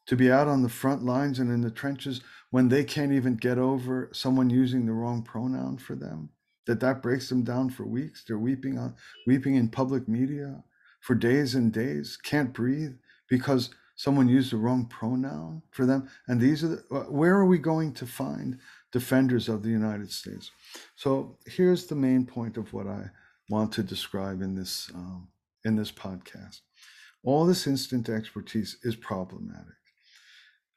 to 0.06 0.16
be 0.16 0.30
out 0.30 0.48
on 0.48 0.62
the 0.62 0.68
front 0.68 1.04
lines 1.04 1.38
and 1.38 1.50
in 1.50 1.62
the 1.62 1.70
trenches 1.70 2.20
when 2.50 2.68
they 2.68 2.84
can't 2.84 3.12
even 3.12 3.36
get 3.36 3.58
over 3.58 4.10
someone 4.12 4.50
using 4.50 4.86
the 4.86 4.92
wrong 4.92 5.22
pronoun 5.22 5.78
for 5.78 5.94
them, 5.94 6.28
that 6.66 6.80
that 6.80 7.02
breaks 7.02 7.28
them 7.28 7.42
down 7.42 7.70
for 7.70 7.84
weeks. 7.84 8.24
They're 8.24 8.38
weeping 8.38 8.78
on 8.78 8.94
weeping 9.26 9.54
in 9.54 9.68
public 9.68 10.08
media 10.08 10.62
for 11.00 11.14
days 11.14 11.54
and 11.54 11.72
days, 11.72 12.16
can't 12.16 12.52
breathe 12.52 12.94
because 13.28 13.70
someone 13.96 14.28
used 14.28 14.52
the 14.52 14.56
wrong 14.56 14.86
pronoun 14.86 15.62
for 15.70 15.86
them. 15.86 16.08
And 16.28 16.40
these 16.40 16.64
are 16.64 16.68
the, 16.68 17.06
where 17.10 17.34
are 17.34 17.46
we 17.46 17.58
going 17.58 17.92
to 17.94 18.06
find 18.06 18.58
defenders 18.92 19.48
of 19.48 19.62
the 19.62 19.70
United 19.70 20.10
States? 20.10 20.50
So 20.96 21.38
here's 21.46 21.86
the 21.86 21.94
main 21.94 22.24
point 22.24 22.56
of 22.56 22.72
what 22.72 22.86
I 22.86 23.10
want 23.50 23.72
to 23.72 23.82
describe 23.82 24.40
in 24.42 24.54
this 24.54 24.90
um, 24.94 25.28
in 25.64 25.76
this 25.76 25.92
podcast. 25.92 26.60
All 27.24 27.46
this 27.46 27.66
instant 27.66 28.08
expertise 28.08 28.76
is 28.82 28.94
problematic. 28.96 29.74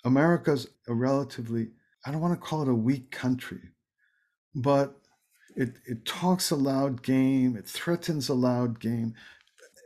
America's 0.06 0.68
a 0.88 0.94
relatively, 0.94 1.68
I 2.06 2.12
don't 2.12 2.22
want 2.22 2.34
to 2.34 2.48
call 2.48 2.62
it 2.62 2.70
a 2.70 2.74
weak 2.74 3.12
country, 3.12 3.60
but 4.56 4.96
it, 5.56 5.76
it 5.86 6.06
talks 6.06 6.50
a 6.52 6.56
loud 6.56 7.04
game, 7.04 7.58
it 7.58 7.68
threatens 7.68 8.30
a 8.30 8.34
loud 8.34 8.80
game. 8.80 9.14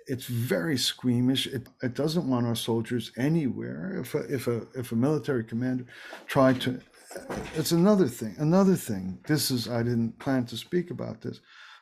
It's 0.07 0.25
very 0.25 0.77
squeamish. 0.77 1.47
It, 1.47 1.67
it 1.81 1.93
doesn't 1.93 2.29
want 2.29 2.45
our 2.45 2.55
soldiers 2.55 3.11
anywhere. 3.17 3.99
If 4.01 4.13
a, 4.13 4.19
if 4.33 4.47
a 4.47 4.67
if 4.75 4.91
a 4.91 4.95
military 4.95 5.43
commander 5.43 5.85
tried 6.27 6.59
to, 6.61 6.81
it's 7.55 7.71
another 7.71 8.07
thing. 8.07 8.35
Another 8.37 8.75
thing. 8.75 9.19
This 9.27 9.51
is 9.51 9.69
I 9.69 9.83
didn't 9.83 10.19
plan 10.19 10.45
to 10.47 10.57
speak 10.57 10.91
about 10.91 11.21
this, 11.21 11.39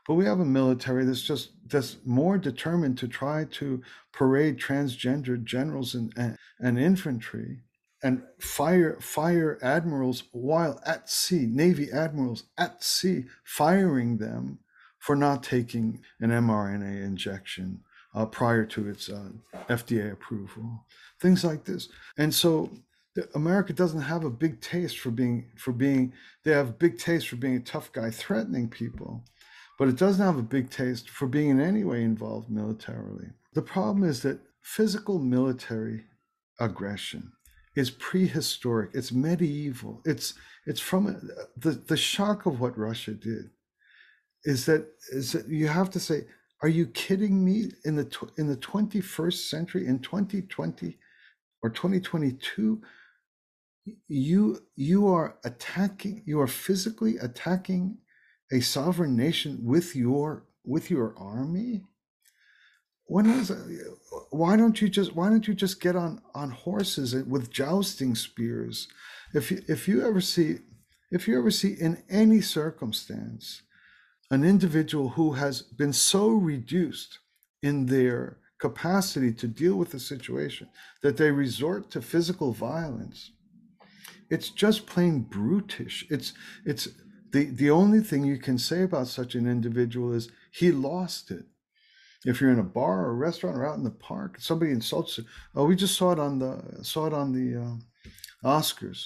but 0.07 0.15
we 0.15 0.25
have 0.25 0.39
a 0.39 0.45
military 0.45 1.05
that's 1.05 1.21
just 1.21 1.51
that's 1.67 1.97
more 2.05 2.37
determined 2.37 2.97
to 2.97 3.07
try 3.07 3.45
to 3.51 3.81
parade 4.11 4.57
transgender 4.59 5.41
generals 5.43 5.93
and, 5.95 6.11
and, 6.17 6.37
and 6.59 6.79
infantry 6.79 7.59
and 8.01 8.23
fire 8.39 8.97
fire 9.01 9.59
admirals 9.61 10.23
while 10.31 10.79
at 10.85 11.09
sea, 11.09 11.45
Navy 11.45 11.91
admirals 11.91 12.43
at 12.57 12.83
sea, 12.83 13.25
firing 13.43 14.17
them 14.17 14.59
for 14.99 15.15
not 15.15 15.43
taking 15.43 16.01
an 16.19 16.29
mRNA 16.29 17.03
injection 17.03 17.81
uh, 18.13 18.25
prior 18.25 18.65
to 18.65 18.89
its 18.89 19.09
uh, 19.09 19.29
FDA 19.69 20.11
approval, 20.11 20.85
things 21.19 21.43
like 21.43 21.65
this. 21.65 21.89
And 22.17 22.33
so 22.33 22.69
America 23.35 23.73
doesn't 23.73 24.01
have 24.01 24.23
a 24.23 24.29
big 24.29 24.61
taste 24.61 24.99
for 24.99 25.11
being 25.11 25.51
for 25.57 25.71
being. 25.71 26.13
They 26.43 26.51
have 26.51 26.79
big 26.79 26.97
taste 26.97 27.27
for 27.27 27.35
being 27.35 27.57
a 27.57 27.61
tough 27.61 27.91
guy 27.91 28.11
threatening 28.11 28.69
people 28.69 29.23
but 29.79 29.87
it 29.87 29.95
doesn't 29.95 30.25
have 30.25 30.37
a 30.37 30.43
big 30.43 30.69
taste 30.69 31.09
for 31.09 31.25
being 31.25 31.49
in 31.49 31.61
any 31.61 31.85
way 31.85 32.03
involved 32.03 32.51
militarily. 32.51 33.29
The 33.53 33.61
problem 33.61 34.03
is 34.03 34.21
that 34.23 34.41
physical 34.61 35.19
military 35.19 36.03
aggression 36.59 37.31
is 37.75 37.89
prehistoric, 37.89 38.91
it's 38.93 39.13
medieval, 39.13 40.01
it's 40.05 40.33
it's 40.65 40.81
from 40.81 41.31
the, 41.57 41.71
the 41.71 41.97
shock 41.97 42.45
of 42.45 42.59
what 42.59 42.77
Russia 42.77 43.13
did 43.13 43.49
is 44.43 44.65
that 44.65 44.85
is 45.11 45.31
that 45.31 45.47
you 45.47 45.67
have 45.67 45.89
to 45.91 45.99
say, 45.99 46.25
are 46.61 46.69
you 46.69 46.85
kidding 46.87 47.43
me? 47.43 47.71
In 47.85 47.95
the 47.95 48.29
in 48.37 48.47
the 48.47 48.57
21st 48.57 49.49
century, 49.49 49.87
in 49.87 49.99
2020 49.99 50.97
or 51.63 51.69
2022, 51.69 52.81
you 54.09 54.59
you 54.75 55.07
are 55.07 55.37
attacking, 55.45 56.23
you 56.25 56.41
are 56.41 56.47
physically 56.47 57.17
attacking 57.17 57.97
a 58.51 58.59
sovereign 58.59 59.15
nation 59.15 59.59
with 59.63 59.95
your 59.95 60.45
with 60.65 60.89
your 60.89 61.15
army? 61.17 61.83
When 63.05 63.37
was 63.37 63.51
uh, 63.51 63.67
why 64.29 64.55
don't 64.55 64.81
you 64.81 64.89
just 64.89 65.15
why 65.15 65.29
don't 65.29 65.47
you 65.47 65.53
just 65.53 65.81
get 65.81 65.95
on 65.95 66.21
on 66.33 66.51
horses 66.51 67.15
with 67.15 67.51
jousting 67.51 68.15
spears? 68.15 68.87
If 69.33 69.51
you 69.51 69.61
if 69.67 69.87
you 69.87 70.05
ever 70.05 70.21
see 70.21 70.59
if 71.11 71.27
you 71.27 71.37
ever 71.37 71.51
see 71.51 71.73
in 71.73 72.03
any 72.09 72.41
circumstance 72.41 73.63
an 74.31 74.43
individual 74.43 75.09
who 75.09 75.33
has 75.33 75.63
been 75.63 75.93
so 75.93 76.29
reduced 76.29 77.19
in 77.63 77.87
their 77.87 78.37
capacity 78.59 79.33
to 79.33 79.47
deal 79.47 79.75
with 79.75 79.89
the 79.89 79.99
situation 79.99 80.69
that 81.01 81.17
they 81.17 81.31
resort 81.31 81.89
to 81.89 82.01
physical 82.01 82.53
violence 82.53 83.31
it's 84.29 84.49
just 84.49 84.85
plain 84.85 85.21
brutish. 85.21 86.05
It's 86.09 86.33
it's 86.65 86.89
the, 87.31 87.45
the 87.45 87.69
only 87.69 88.01
thing 88.01 88.23
you 88.23 88.37
can 88.37 88.57
say 88.57 88.83
about 88.83 89.07
such 89.07 89.35
an 89.35 89.47
individual 89.47 90.13
is 90.13 90.29
he 90.51 90.71
lost 90.71 91.31
it. 91.31 91.45
If 92.25 92.41
you're 92.41 92.51
in 92.51 92.59
a 92.59 92.63
bar 92.63 93.05
or 93.05 93.11
a 93.11 93.13
restaurant 93.13 93.57
or 93.57 93.65
out 93.65 93.77
in 93.77 93.83
the 93.83 93.91
park, 93.91 94.37
somebody 94.39 94.71
insults 94.71 95.17
you. 95.17 95.23
Oh, 95.55 95.65
we 95.65 95.75
just 95.75 95.95
saw 95.95 96.11
it 96.11 96.19
on 96.19 96.39
the 96.39 96.83
saw 96.83 97.05
it 97.05 97.13
on 97.13 97.31
the 97.31 97.61
uh, 97.61 98.49
Oscars. 98.57 99.05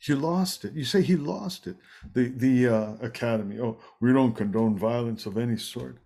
He 0.00 0.14
lost 0.14 0.64
it. 0.64 0.72
You 0.72 0.84
say 0.84 1.02
he 1.02 1.16
lost 1.16 1.66
it. 1.66 1.76
The 2.14 2.28
the 2.28 2.68
uh, 2.68 2.92
Academy. 3.02 3.58
Oh, 3.60 3.78
we 4.00 4.12
don't 4.12 4.34
condone 4.34 4.78
violence 4.78 5.26
of 5.26 5.36
any 5.36 5.58
sort. 5.58 5.98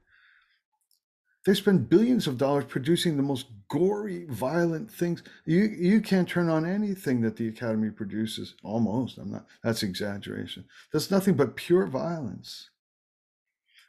They 1.47 1.55
spend 1.55 1.89
billions 1.89 2.27
of 2.27 2.37
dollars 2.37 2.65
producing 2.65 3.17
the 3.17 3.23
most 3.23 3.47
gory, 3.71 4.27
violent 4.29 4.91
things. 4.91 5.23
You 5.47 5.63
you 5.63 6.01
can't 6.03 6.29
turn 6.29 6.51
on 6.51 6.67
anything 6.67 7.23
that 7.23 7.37
the 7.37 7.49
Academy 7.49 7.91
produces. 7.91 8.55
Almost. 8.63 9.19
I'm 9.19 9.31
not. 9.31 9.47
That's 9.65 9.83
exaggeration. 9.83 10.65
That's 10.93 11.11
nothing 11.11 11.35
but 11.35 11.57
pure 11.57 11.87
violence. 11.87 12.71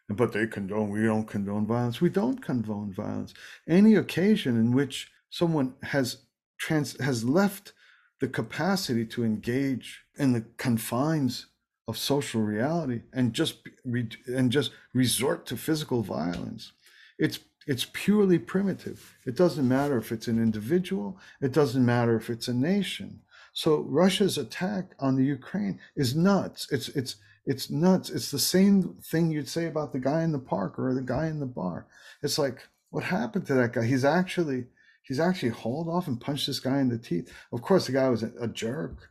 But 0.09 0.33
they 0.33 0.47
condone. 0.47 0.89
We 0.89 1.03
don't 1.03 1.27
condone 1.27 1.65
violence. 1.67 2.01
We 2.01 2.09
don't 2.09 2.41
condone 2.41 2.93
violence. 2.93 3.33
Any 3.67 3.95
occasion 3.95 4.57
in 4.57 4.73
which 4.73 5.11
someone 5.29 5.73
has 5.83 6.19
trans 6.59 6.99
has 7.01 7.23
left 7.23 7.73
the 8.21 8.27
capacity 8.27 9.05
to 9.05 9.25
engage 9.25 10.03
in 10.17 10.33
the 10.33 10.45
confines 10.57 11.47
of 11.87 11.97
social 11.97 12.41
reality 12.41 13.01
and 13.13 13.33
just 13.33 13.67
re, 13.83 14.07
and 14.27 14.51
just 14.51 14.71
resort 14.93 15.45
to 15.47 15.57
physical 15.57 16.03
violence 16.03 16.73
it's 17.21 17.39
it's 17.67 17.87
purely 17.93 18.39
primitive 18.39 19.15
it 19.25 19.35
doesn't 19.35 19.67
matter 19.67 19.97
if 19.97 20.11
it's 20.11 20.27
an 20.27 20.41
individual 20.41 21.17
it 21.41 21.51
doesn't 21.51 21.85
matter 21.85 22.15
if 22.15 22.29
it's 22.29 22.47
a 22.47 22.53
nation 22.53 23.19
so 23.53 23.81
russia's 23.81 24.37
attack 24.37 24.95
on 24.99 25.15
the 25.15 25.23
ukraine 25.23 25.79
is 25.95 26.15
nuts 26.15 26.67
it's 26.71 26.89
it's 26.89 27.17
it's 27.45 27.69
nuts 27.69 28.09
it's 28.09 28.31
the 28.31 28.39
same 28.39 28.95
thing 29.03 29.31
you'd 29.31 29.49
say 29.49 29.67
about 29.67 29.91
the 29.91 29.99
guy 29.99 30.23
in 30.23 30.31
the 30.31 30.39
park 30.39 30.77
or 30.79 30.93
the 30.93 31.01
guy 31.01 31.27
in 31.27 31.39
the 31.39 31.45
bar 31.45 31.85
it's 32.23 32.37
like 32.37 32.67
what 32.89 33.03
happened 33.03 33.45
to 33.45 33.53
that 33.53 33.73
guy 33.73 33.83
he's 33.83 34.05
actually 34.05 34.65
he's 35.03 35.19
actually 35.19 35.49
hauled 35.49 35.89
off 35.89 36.07
and 36.07 36.19
punched 36.21 36.47
this 36.47 36.59
guy 36.59 36.79
in 36.79 36.89
the 36.89 36.97
teeth. 36.97 37.33
Of 37.51 37.61
course, 37.61 37.85
the 37.85 37.91
guy 37.91 38.09
was 38.09 38.23
a, 38.23 38.31
a 38.39 38.47
jerk. 38.47 39.09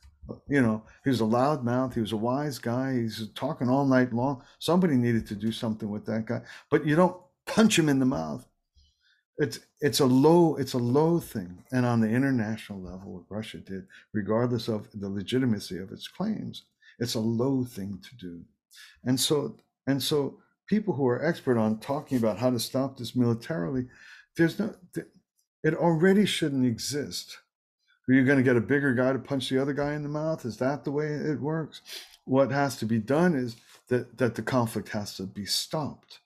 You 0.49 0.63
know, 0.63 0.83
he 1.03 1.11
was 1.11 1.21
a 1.21 1.25
loud 1.25 1.65
mouth. 1.65 1.95
He 1.95 2.01
was 2.01 2.13
a 2.13 2.17
wise 2.17 2.59
guy. 2.59 2.95
He's 2.95 3.29
talking 3.35 3.69
all 3.69 3.85
night 3.85 4.13
long. 4.13 4.43
Somebody 4.61 4.95
needed 4.95 5.27
to 5.27 5.35
do 5.35 5.51
something 5.51 5.91
with 5.91 6.07
that 6.07 6.27
guy, 6.27 6.41
but 6.71 6.87
you 6.87 6.95
don't 6.97 7.21
punch 7.55 7.79
him 7.79 7.89
in 7.89 7.99
the 7.99 8.07
mouth. 8.07 8.47
It's 9.39 9.61
it's 9.81 10.01
a 10.01 10.07
low 10.07 10.57
it's 10.57 10.75
a 10.75 10.79
low 10.79 11.19
thing, 11.19 11.65
and 11.73 11.87
on 11.87 12.01
the 12.01 12.09
international 12.09 12.81
level, 12.81 13.15
what 13.15 13.23
Russia 13.29 13.59
did, 13.59 13.87
regardless 14.13 14.69
of 14.69 14.89
the 14.93 15.09
legitimacy 15.09 15.79
of 15.79 15.91
its 15.93 16.07
claims, 16.07 16.65
it's 16.99 17.15
a 17.15 17.21
low 17.21 17.65
thing 17.65 18.03
to 18.09 18.17
do, 18.17 18.45
and 19.05 19.19
so 19.19 19.57
and 19.87 20.03
so 20.03 20.39
people 20.67 20.95
who 20.95 21.07
are 21.07 21.25
expert 21.25 21.59
on 21.59 21.79
talking 21.79 22.19
about 22.19 22.39
how 22.39 22.51
to 22.51 22.61
stop 22.61 22.99
this 22.99 23.17
militarily, 23.17 23.87
there's 24.37 24.59
no 24.59 24.75
it 25.63 25.75
already 25.75 26.27
shouldn't 26.27 26.67
exist. 26.67 27.39
Are 28.09 28.13
you 28.13 28.25
going 28.25 28.39
to 28.39 28.45
get 28.45 28.57
a 28.57 28.61
bigger 28.61 28.95
guy 28.95 29.13
to 29.13 29.19
punch 29.19 29.49
the 29.49 29.61
other 29.61 29.73
guy 29.73 29.95
in 29.95 30.03
the 30.03 30.09
mouth? 30.09 30.45
Is 30.45 30.57
that 30.59 30.85
the 30.85 30.91
way 30.91 31.07
it 31.07 31.41
works? 31.41 31.81
What 32.25 32.51
has 32.51 32.77
to 32.79 32.85
be 32.85 32.99
done 32.99 33.35
is 33.35 33.57
that, 33.89 34.19
that 34.19 34.35
the 34.35 34.43
conflict 34.43 34.89
has 34.91 35.17
to 35.17 35.25
be 35.25 35.47
stopped. 35.47 36.21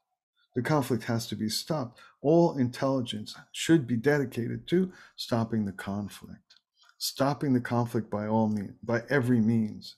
The 0.55 0.63
conflict 0.63 1.05
has 1.05 1.27
to 1.29 1.37
be 1.37 1.49
stopped. 1.49 2.01
All 2.21 2.57
intelligence 2.57 3.35
should 3.53 3.87
be 3.87 3.97
dedicated 3.97 4.69
to 4.69 4.93
stopping 5.17 5.65
the 5.65 5.73
conflict, 5.73 6.55
stopping 6.99 7.53
the 7.53 7.61
conflict 7.61 8.11
by 8.11 8.27
all 8.27 8.49
means, 8.49 8.73
by 8.83 9.03
every 9.11 9.41
means. 9.41 9.97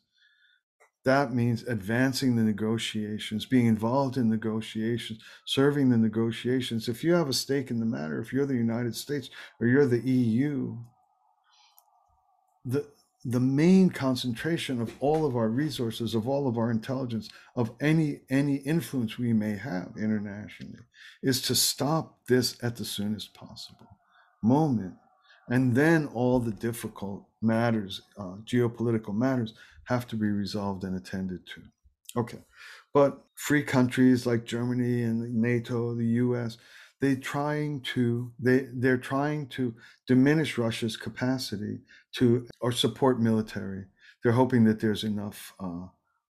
That 1.04 1.32
means 1.32 1.62
advancing 1.62 2.34
the 2.34 2.42
negotiations, 2.42 3.46
being 3.46 3.66
involved 3.66 4.16
in 4.16 4.28
negotiations, 4.28 5.22
serving 5.44 5.90
the 5.90 5.96
negotiations. 5.96 6.88
If 6.88 7.04
you 7.04 7.12
have 7.12 7.28
a 7.28 7.32
stake 7.32 7.70
in 7.70 7.78
the 7.78 7.86
matter, 7.86 8.18
if 8.18 8.32
you're 8.32 8.46
the 8.46 8.54
United 8.54 8.96
States 8.96 9.30
or 9.60 9.68
you're 9.68 9.86
the 9.86 10.00
EU, 10.00 10.76
the 12.64 12.88
the 13.28 13.40
main 13.40 13.90
concentration 13.90 14.80
of 14.80 14.92
all 15.00 15.26
of 15.26 15.35
our 15.35 15.49
resources, 15.49 16.14
of 16.14 16.28
all 16.28 16.47
of 16.47 16.56
our 16.56 16.71
intelligence, 16.71 17.28
of 17.56 17.73
any 17.80 18.21
any 18.30 18.56
influence 18.58 19.19
we 19.19 19.32
may 19.32 19.56
have 19.56 19.93
internationally, 19.99 20.78
is 21.25 21.43
to 21.43 21.54
stop 21.54 22.19
this 22.28 22.56
at 22.62 22.76
the 22.76 22.84
soonest 22.84 23.34
possible 23.34 23.99
moment, 24.43 24.95
and 25.49 25.75
then 25.75 26.06
all 26.15 26.39
the 26.39 26.52
difficult 26.52 27.26
matters, 27.43 28.02
uh, 28.17 28.36
geopolitical 28.45 29.15
matters, 29.15 29.54
have 29.84 30.06
to 30.06 30.15
be 30.15 30.28
resolved 30.28 30.84
and 30.84 30.97
attended 30.97 31.45
to. 31.47 31.62
Okay. 32.17 32.39
But 32.95 33.25
free 33.34 33.62
countries 33.62 34.25
like 34.25 34.45
Germany 34.45 35.02
and 35.02 35.34
NATO, 35.34 35.95
the 35.95 36.06
US, 36.06 36.58
they 37.00 37.17
trying 37.17 37.80
to 37.82 38.32
they 38.39 38.69
they're 38.75 38.99
trying 38.99 39.49
to 39.49 39.75
diminish 40.06 40.59
Russia's 40.59 40.97
capacity 40.97 41.80
to 42.15 42.47
or 42.61 42.73
support 42.73 43.21
military. 43.21 43.85
They're 44.23 44.32
hoping 44.32 44.65
that 44.65 44.80
there's 44.80 45.04
enough 45.04 45.52
uh, 45.61 45.87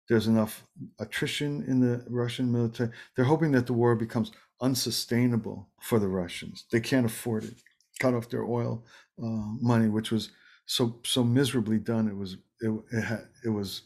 there's 0.09 0.27
enough 0.27 0.63
attrition 0.99 1.63
in 1.67 1.79
the 1.79 2.05
Russian 2.09 2.51
military. 2.51 2.91
They're 3.15 3.25
hoping 3.25 3.51
that 3.51 3.67
the 3.67 3.73
war 3.73 3.95
becomes 3.95 4.31
unsustainable 4.61 5.69
for 5.81 5.99
the 5.99 6.07
Russians. 6.07 6.65
They 6.71 6.79
can't 6.79 7.05
afford 7.05 7.43
it. 7.43 7.55
Cut 7.99 8.13
off 8.13 8.29
their 8.29 8.43
oil 8.43 8.85
uh, 9.21 9.25
money, 9.61 9.89
which 9.89 10.11
was 10.11 10.31
so 10.65 10.99
so 11.03 11.23
miserably 11.23 11.79
done. 11.79 12.07
It 12.07 12.15
was 12.15 12.37
it 12.61 12.71
it, 12.91 13.01
had, 13.03 13.27
it 13.45 13.49
was 13.49 13.83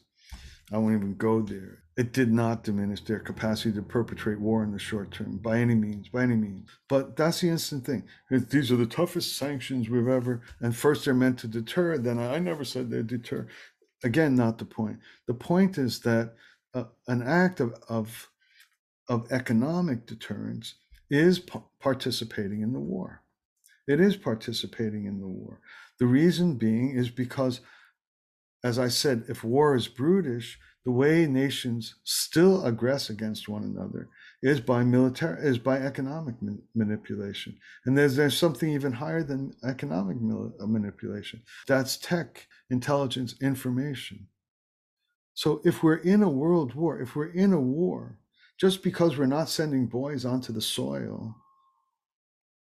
I 0.72 0.78
won't 0.78 0.96
even 0.96 1.16
go 1.16 1.42
there. 1.42 1.81
It 2.02 2.14
did 2.14 2.34
not 2.34 2.64
diminish 2.64 3.02
their 3.02 3.20
capacity 3.20 3.76
to 3.76 3.84
perpetrate 3.84 4.40
war 4.40 4.64
in 4.64 4.72
the 4.72 4.80
short 4.80 5.12
term 5.12 5.38
by 5.38 5.60
any 5.60 5.76
means, 5.76 6.10
by 6.10 6.24
any 6.24 6.36
means. 6.36 6.68
But 6.90 7.16
that's 7.16 7.42
the 7.42 7.50
instant 7.50 7.86
thing. 7.86 8.06
These 8.32 8.72
are 8.72 8.76
the 8.76 8.88
toughest 8.88 9.38
sanctions 9.38 9.88
we've 9.88 10.08
ever. 10.08 10.42
And 10.60 10.76
first 10.76 11.06
they're 11.06 11.14
meant 11.14 11.38
to 11.42 11.48
deter. 11.48 12.00
Then 12.00 12.18
I, 12.18 12.40
never 12.40 12.64
said 12.64 12.90
they'd 12.90 13.06
deter. 13.06 13.48
Again, 14.04 14.34
not 14.34 14.58
the 14.58 14.66
point. 14.66 14.98
The 15.28 15.36
point 15.36 15.78
is 15.78 16.00
that 16.00 16.34
uh, 16.74 16.86
an 17.08 17.22
act 17.22 17.60
of, 17.60 17.76
of 17.88 18.32
of 19.08 19.32
economic 19.32 20.08
deterrence 20.08 20.74
is 21.12 21.38
p- 21.38 21.60
participating 21.80 22.64
in 22.64 22.74
the 22.74 22.80
war. 22.80 23.22
It 23.88 24.00
is 24.00 24.16
participating 24.16 25.06
in 25.06 25.20
the 25.20 25.28
war. 25.28 25.60
The 26.00 26.08
reason 26.08 26.56
being 26.56 26.96
is 26.98 27.12
because 27.12 27.62
as 28.64 28.80
I 28.80 28.88
said, 28.88 29.26
if 29.28 29.44
war 29.44 29.76
is 29.76 29.88
brutish, 29.88 30.60
the 30.86 30.91
way 30.91 31.28
nations 31.28 31.96
still 32.04 32.63
aggress 32.63 33.10
against 33.10 33.48
one 33.48 33.63
another 33.63 34.10
is 34.41 34.60
by 34.60 34.84
military 34.84 35.48
is 35.48 35.60
by 35.60 35.78
economic 35.78 36.36
manipulation. 36.74 37.58
And 37.86 37.98
there's 37.98 38.15
there's 38.15 38.38
something 38.38 38.70
even 38.70 38.94
higher 38.94 39.24
than 39.24 39.54
economic 39.63 40.17
uh, 40.17 40.65
manipulation. 40.65 41.44
That's 41.67 41.98
tech 41.98 42.48
intelligence 42.70 43.36
information. 43.41 44.28
So 45.34 45.62
if 45.63 45.84
we're 45.84 45.98
in 45.98 46.24
a 46.24 46.30
world 46.30 46.74
war 46.74 47.00
if 47.00 47.15
we're 47.15 47.32
in 47.32 47.54
a 47.54 47.62
war 47.62 48.17
just 48.60 48.84
because 48.84 49.17
we're 49.17 49.26
not 49.26 49.50
sending 49.50 49.88
boys 49.88 50.26
onto 50.26 50.52
the 50.52 50.62
soil 50.62 51.36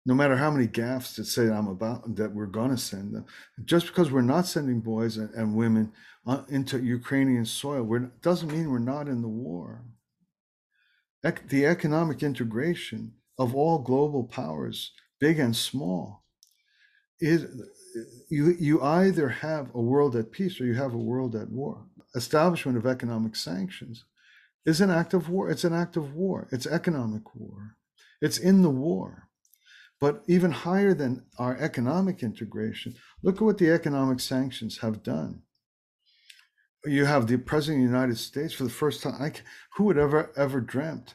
no 0.05 0.13
matter 0.13 0.35
how 0.35 0.49
many 0.49 0.67
gaffes 0.67 1.15
that 1.15 1.25
say 1.25 1.49
I'm 1.49 1.67
about 1.67 2.15
that 2.15 2.33
we're 2.33 2.47
going 2.47 2.71
to 2.71 2.77
send 2.77 3.13
them, 3.13 3.25
just 3.65 3.87
because 3.87 4.11
we're 4.11 4.21
not 4.21 4.47
sending 4.47 4.79
boys 4.79 5.17
and, 5.17 5.29
and 5.35 5.55
women 5.55 5.91
uh, 6.25 6.43
into 6.49 6.83
Ukrainian 6.83 7.45
soil, 7.45 7.83
we're, 7.83 8.11
doesn't 8.21 8.51
mean 8.51 8.71
we're 8.71 8.79
not 8.79 9.07
in 9.07 9.21
the 9.21 9.27
war. 9.27 9.83
Ec- 11.23 11.49
the 11.49 11.65
economic 11.65 12.23
integration 12.23 13.13
of 13.37 13.55
all 13.55 13.79
global 13.79 14.23
powers, 14.23 14.91
big 15.19 15.39
and 15.39 15.55
small, 15.55 16.23
is 17.19 17.45
you 18.29 18.55
you 18.59 18.81
either 18.81 19.29
have 19.29 19.69
a 19.75 19.81
world 19.81 20.15
at 20.15 20.31
peace 20.31 20.59
or 20.59 20.65
you 20.65 20.73
have 20.73 20.95
a 20.95 20.97
world 20.97 21.35
at 21.35 21.51
war. 21.51 21.85
Establishment 22.15 22.77
of 22.77 22.87
economic 22.87 23.35
sanctions 23.35 24.05
is 24.65 24.81
an 24.81 24.89
act 24.89 25.13
of 25.13 25.29
war. 25.29 25.49
It's 25.49 25.63
an 25.63 25.73
act 25.73 25.95
of 25.97 26.15
war. 26.15 26.47
It's 26.51 26.65
economic 26.65 27.35
war. 27.35 27.75
It's 28.21 28.37
in 28.37 28.63
the 28.63 28.69
war. 28.69 29.27
But 30.01 30.23
even 30.27 30.51
higher 30.51 30.95
than 30.95 31.23
our 31.37 31.55
economic 31.57 32.23
integration, 32.23 32.95
look 33.21 33.35
at 33.35 33.43
what 33.43 33.59
the 33.59 33.69
economic 33.69 34.19
sanctions 34.19 34.79
have 34.79 35.03
done. 35.03 35.43
You 36.83 37.05
have 37.05 37.27
the 37.27 37.37
president 37.37 37.85
of 37.85 37.91
the 37.91 37.95
United 37.97 38.17
States 38.17 38.51
for 38.51 38.63
the 38.63 38.71
first 38.71 39.03
time. 39.03 39.21
I, 39.21 39.31
who 39.75 39.83
would 39.83 39.99
ever 39.99 40.31
ever 40.35 40.59
dreamt 40.59 41.13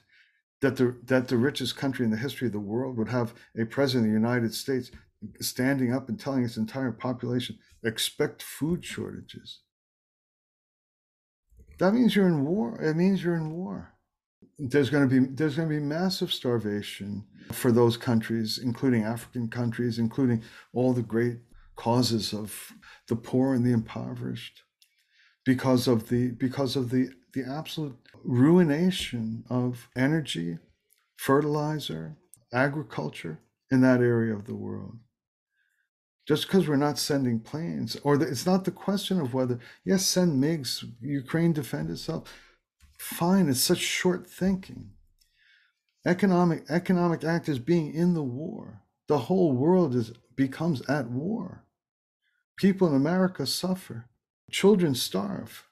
that 0.61 0.77
the 0.77 0.97
that 1.03 1.27
the 1.27 1.37
richest 1.37 1.77
country 1.77 2.05
in 2.05 2.13
the 2.13 2.17
history 2.17 2.47
of 2.47 2.53
the 2.53 2.61
world 2.61 2.97
would 2.97 3.09
have 3.09 3.35
a 3.59 3.65
president 3.65 4.07
of 4.07 4.13
the 4.13 4.29
United 4.29 4.55
States 4.55 4.93
standing 5.41 5.93
up 5.93 6.09
and 6.09 6.21
telling 6.21 6.45
its 6.45 6.57
entire 6.57 6.93
population 6.93 7.59
expect 7.83 8.41
food 8.41 8.85
shortages. 8.85 9.63
That 11.81 11.93
means 11.93 12.15
you're 12.15 12.29
in 12.29 12.45
war. 12.45 12.81
It 12.81 12.95
means 12.95 13.25
you're 13.25 13.35
in 13.35 13.53
war 13.53 13.96
there's 14.59 14.91
going 14.91 15.09
to 15.09 15.21
be 15.21 15.27
there's 15.35 15.57
going 15.57 15.69
to 15.69 15.75
be 15.75 15.81
massive 15.81 16.33
starvation 16.33 17.25
for 17.53 17.71
those 17.71 17.97
countries 17.97 18.59
including 18.63 19.05
african 19.05 19.49
countries 19.49 19.99
including 19.99 20.43
all 20.73 20.93
the 20.93 21.03
great 21.03 21.39
causes 21.77 22.33
of 22.33 22.73
the 23.09 23.17
poor 23.17 23.55
and 23.55 23.65
the 23.67 23.73
impoverished 23.73 24.63
because 25.45 25.87
of 25.87 26.09
the 26.09 26.31
because 26.33 26.75
of 26.75 26.91
the 26.91 27.11
the 27.35 27.45
absolute 27.45 27.97
ruination 28.25 29.45
of 29.51 29.89
energy 29.95 30.59
fertilizer 31.17 32.17
agriculture 32.53 33.41
in 33.71 33.81
that 33.81 34.01
area 34.01 34.35
of 34.35 34.47
the 34.47 34.55
world. 34.55 34.99
Just 36.27 36.47
because 36.47 36.67
we're 36.67 36.77
not 36.77 36.99
sending 36.99 37.39
planes, 37.39 37.97
or 38.03 38.17
the, 38.17 38.27
it's 38.27 38.47
not 38.47 38.65
the 38.65 38.73
question 38.73 39.21
of 39.21 39.33
whether, 39.33 39.61
yes, 39.85 40.05
send 40.05 40.43
MiGs, 40.43 40.85
Ukraine 41.01 41.53
defend 41.53 41.89
itself. 41.91 42.33
Fine, 43.07 43.49
it's 43.49 43.61
such 43.61 43.79
short 43.79 44.29
thinking. 44.29 44.91
Economic 46.05 46.65
economic 46.69 47.23
actors 47.23 47.61
being 47.61 47.95
in 47.95 48.15
the 48.15 48.23
war. 48.23 48.83
The 49.07 49.19
whole 49.19 49.53
world 49.53 49.95
is 49.95 50.13
becomes 50.35 50.83
at 50.89 51.09
war. 51.09 51.65
People 52.57 52.89
in 52.89 52.97
America 52.97 53.47
suffer. 53.47 54.07
Children 54.51 54.97
starve. 54.97 55.69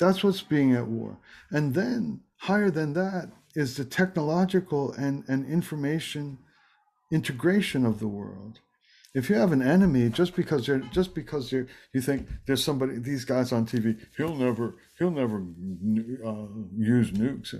That's 0.00 0.24
what's 0.24 0.40
being 0.40 0.72
at 0.74 0.86
war. 0.86 1.18
And 1.50 1.74
then, 1.74 2.22
higher 2.38 2.70
than 2.70 2.94
that, 2.94 3.30
is 3.54 3.76
the 3.76 3.84
technological 3.84 4.92
and, 4.92 5.24
and 5.28 5.44
information 5.44 6.38
integration 7.12 7.84
of 7.84 8.00
the 8.00 8.08
world. 8.08 8.60
If 9.14 9.30
you 9.30 9.36
have 9.36 9.52
an 9.52 9.62
enemy, 9.62 10.10
just 10.10 10.36
because 10.36 10.68
you're 10.68 10.78
just 10.78 11.14
because 11.14 11.50
you 11.50 11.66
you 11.94 12.00
think 12.00 12.28
there's 12.46 12.62
somebody, 12.62 12.98
these 12.98 13.24
guys 13.24 13.52
on 13.52 13.66
TV, 13.66 13.98
he'll 14.16 14.36
never 14.36 14.76
he'll 14.98 15.10
never 15.10 15.38
uh, 15.38 16.46
use 16.76 17.10
nukes. 17.12 17.54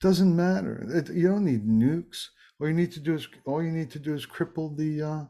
Doesn't 0.00 0.36
matter. 0.36 0.84
It, 0.88 1.10
you 1.14 1.28
don't 1.28 1.44
need 1.44 1.66
nukes. 1.66 2.26
All 2.60 2.68
you 2.68 2.74
need 2.74 2.92
to 2.92 3.00
do 3.00 3.14
is 3.14 3.26
all 3.46 3.62
you 3.62 3.70
need 3.70 3.90
to 3.92 3.98
do 3.98 4.14
is 4.14 4.26
cripple 4.26 4.76
the 4.76 5.02
uh, 5.02 5.24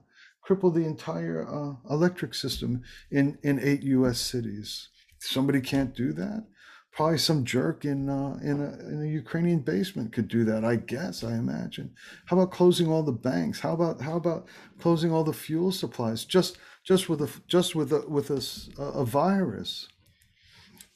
cripple 0.46 0.74
the 0.74 0.84
entire 0.84 1.46
uh, 1.46 1.74
electric 1.88 2.34
system 2.34 2.82
in 3.10 3.38
in 3.42 3.60
eight 3.60 3.82
U.S. 3.84 4.20
cities. 4.20 4.88
Somebody 5.20 5.60
can't 5.60 5.94
do 5.94 6.12
that. 6.14 6.46
Probably 6.92 7.16
some 7.16 7.44
jerk 7.44 7.86
in 7.86 8.10
uh, 8.10 8.38
in 8.42 8.60
a 8.60 8.86
in 8.86 9.02
a 9.02 9.08
Ukrainian 9.08 9.60
basement 9.60 10.12
could 10.12 10.28
do 10.28 10.44
that. 10.44 10.62
I 10.62 10.76
guess. 10.76 11.24
I 11.24 11.32
imagine. 11.36 11.94
How 12.26 12.36
about 12.36 12.52
closing 12.52 12.88
all 12.88 13.02
the 13.02 13.12
banks? 13.12 13.60
How 13.60 13.72
about 13.72 14.02
how 14.02 14.16
about 14.16 14.46
closing 14.78 15.10
all 15.10 15.24
the 15.24 15.32
fuel 15.32 15.72
supplies? 15.72 16.26
Just 16.26 16.58
just 16.84 17.08
with 17.08 17.22
a 17.22 17.30
just 17.46 17.74
with 17.74 17.94
a 17.94 18.06
with 18.06 18.30
a, 18.30 18.82
a 18.82 19.06
virus. 19.06 19.88